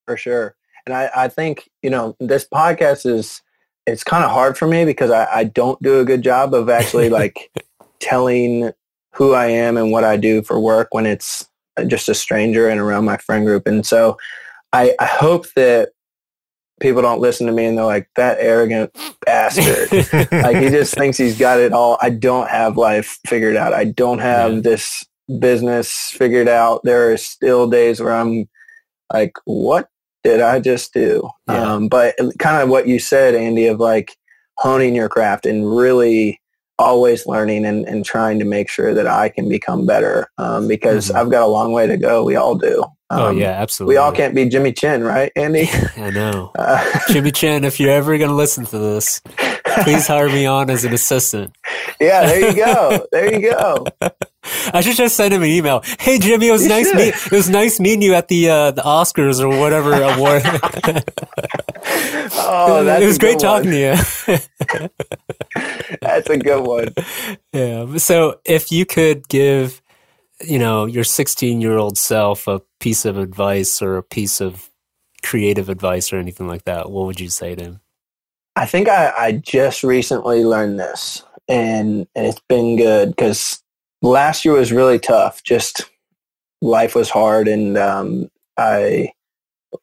[0.06, 0.54] for sure.
[0.86, 3.42] And I, I think, you know, this podcast is,
[3.86, 6.68] it's kind of hard for me because I, I don't do a good job of
[6.68, 7.50] actually like
[8.00, 8.72] telling
[9.12, 11.46] who I am and what I do for work when it's
[11.76, 13.66] uh, just a stranger and around my friend group.
[13.66, 14.16] And so
[14.72, 15.90] I, I hope that
[16.80, 18.96] people don't listen to me and they're like, that arrogant
[19.26, 19.90] bastard.
[20.30, 21.98] like he just thinks he's got it all.
[22.00, 23.72] I don't have life figured out.
[23.72, 24.60] I don't have yeah.
[24.60, 25.04] this
[25.38, 26.82] business figured out.
[26.84, 28.48] There are still days where I'm
[29.12, 29.88] like, what
[30.24, 31.28] did I just do?
[31.48, 31.74] Yeah.
[31.74, 34.16] Um, but kind of what you said, Andy, of like
[34.56, 36.40] honing your craft and really
[36.78, 41.08] always learning and, and trying to make sure that I can become better um, because
[41.08, 41.16] mm-hmm.
[41.16, 42.24] I've got a long way to go.
[42.24, 42.84] We all do.
[43.10, 43.94] Oh, um, oh yeah, absolutely.
[43.94, 45.68] We all can't be Jimmy Chin, right, Andy?
[45.96, 46.52] I know.
[46.56, 49.20] Uh, Jimmy Chin, if you're ever going to listen to this,
[49.84, 51.56] please hire me on as an assistant.
[52.00, 53.06] Yeah, there you go.
[53.12, 53.86] There you go.
[54.72, 55.82] I should just send him an email.
[55.98, 58.70] Hey Jimmy, it was you nice meet, it was nice meeting you at the uh,
[58.70, 60.42] the Oscars or whatever award.
[62.34, 63.94] oh, that's it was great talking to you.
[66.00, 66.94] that's a good one.
[67.52, 67.96] Yeah.
[67.98, 69.82] So if you could give
[70.40, 74.70] you know, your 16 year old self a piece of advice or a piece of
[75.22, 77.80] creative advice or anything like that, what would you say to him?
[78.58, 83.62] I think I, I just recently learned this and, and it's been good because
[84.02, 85.44] last year was really tough.
[85.44, 85.88] Just
[86.60, 89.12] life was hard and um, I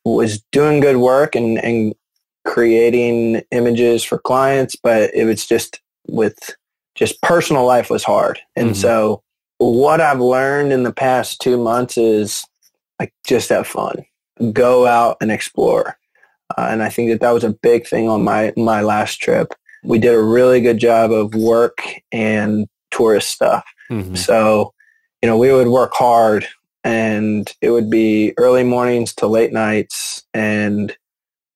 [0.03, 1.95] was doing good work and, and
[2.43, 6.37] creating images for clients, but it was just with
[6.95, 8.39] just personal life was hard.
[8.57, 8.81] And mm-hmm.
[8.81, 9.23] so
[9.57, 12.45] what I've learned in the past two months is
[12.99, 14.05] like just have fun,
[14.51, 15.97] go out and explore.
[16.57, 19.53] Uh, and I think that that was a big thing on my, my last trip.
[19.83, 21.81] We did a really good job of work
[22.11, 23.65] and tourist stuff.
[23.89, 24.15] Mm-hmm.
[24.15, 24.73] So,
[25.21, 26.47] you know, we would work hard
[26.83, 30.95] and it would be early mornings to late nights and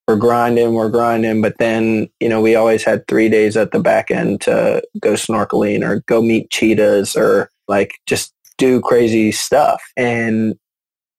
[0.07, 1.41] we're grinding, we're grinding.
[1.41, 5.13] But then, you know, we always had three days at the back end to go
[5.13, 9.83] snorkeling or go meet cheetahs or like just do crazy stuff.
[9.95, 10.57] And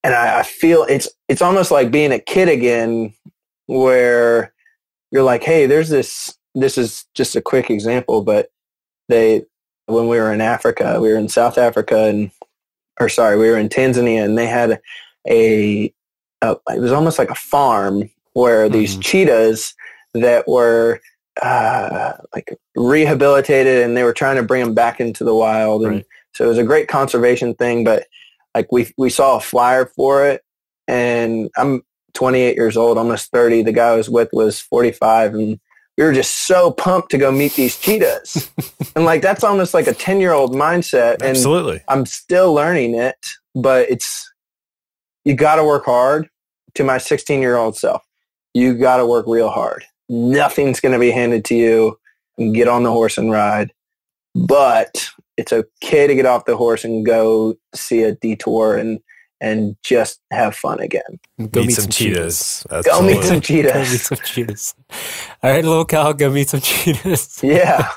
[0.03, 3.15] and I, I feel it's it's almost like being a kid again
[3.71, 4.53] where
[5.11, 8.51] you're like, hey, there's this this is just a quick example, but
[9.09, 9.45] they
[9.87, 12.31] when we were in Africa, we were in South Africa and
[12.99, 14.81] or sorry, we were in Tanzania and they had
[15.29, 15.93] a,
[16.43, 18.75] a it was almost like a farm where mm-hmm.
[18.75, 19.75] these cheetahs
[20.15, 21.01] that were
[21.41, 25.97] uh, like rehabilitated and they were trying to bring them back into the wild and
[25.97, 26.07] right.
[26.33, 28.07] So it was a great conservation thing, but
[28.55, 30.43] like we we saw a flyer for it,
[30.87, 31.83] and I'm
[32.15, 33.63] 28 years old, almost 30.
[33.63, 35.61] The guy I was with was 45, and
[35.97, 38.51] we were just so pumped to go meet these cheetahs.
[38.97, 41.15] and like that's almost like a 10 year old mindset.
[41.15, 41.83] And Absolutely.
[41.89, 43.17] I'm still learning it,
[43.55, 44.31] but it's
[45.25, 46.29] you got to work hard.
[46.75, 48.03] To my 16 year old self,
[48.55, 49.85] you got to work real hard.
[50.09, 51.99] Nothing's going to be handed to you.
[52.39, 53.73] And get on the horse and ride.
[54.35, 59.01] But it's okay to get off the horse and go see a detour and
[59.41, 61.19] and just have fun again.
[61.39, 62.65] Go meet, meet some, some, cheetahs.
[62.69, 62.87] cheetahs.
[62.87, 63.73] Go meet some cheetahs.
[63.73, 64.75] go meet some cheetahs.
[65.43, 67.43] All right, little Kyle, go meet some cheetahs.
[67.51, 67.91] Yeah.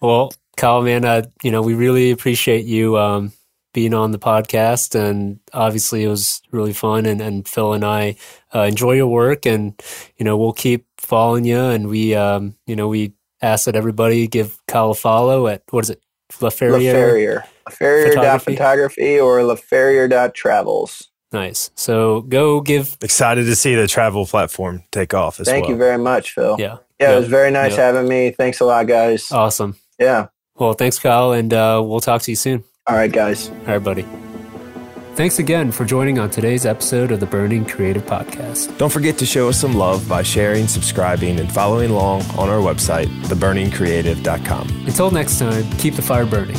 [0.00, 3.32] well, Kyle, man, uh, you know, we really appreciate you um,
[3.74, 7.06] being on the podcast, and obviously it was really fun.
[7.06, 8.16] And, and Phil and I
[8.54, 9.80] uh, enjoy your work, and
[10.16, 11.58] you know, we'll keep following you.
[11.58, 15.84] And we, um, you know, we ask that everybody give Kyle a follow at what
[15.84, 16.02] is it,
[16.32, 16.78] LaFerriere?
[16.80, 17.42] LaFerriere.
[17.42, 21.08] LaFerriere photography or LaFerriere travels.
[21.32, 21.70] Nice.
[21.74, 22.96] So go give.
[23.00, 25.72] Excited to see the travel platform take off as Thank well.
[25.72, 26.56] you very much, Phil.
[26.58, 26.78] Yeah.
[27.00, 27.16] Yeah, yep.
[27.16, 27.80] it was very nice yep.
[27.94, 28.30] having me.
[28.30, 29.32] Thanks a lot, guys.
[29.32, 29.76] Awesome.
[29.98, 30.28] Yeah.
[30.54, 32.62] Well, thanks, Kyle, and uh, we'll talk to you soon.
[32.86, 33.48] All right, guys.
[33.48, 34.06] All right, buddy.
[35.14, 38.76] Thanks again for joining on today's episode of the Burning Creative Podcast.
[38.78, 42.60] Don't forget to show us some love by sharing, subscribing, and following along on our
[42.60, 44.68] website, theburningcreative.com.
[44.86, 46.56] Until next time, keep the fire burning.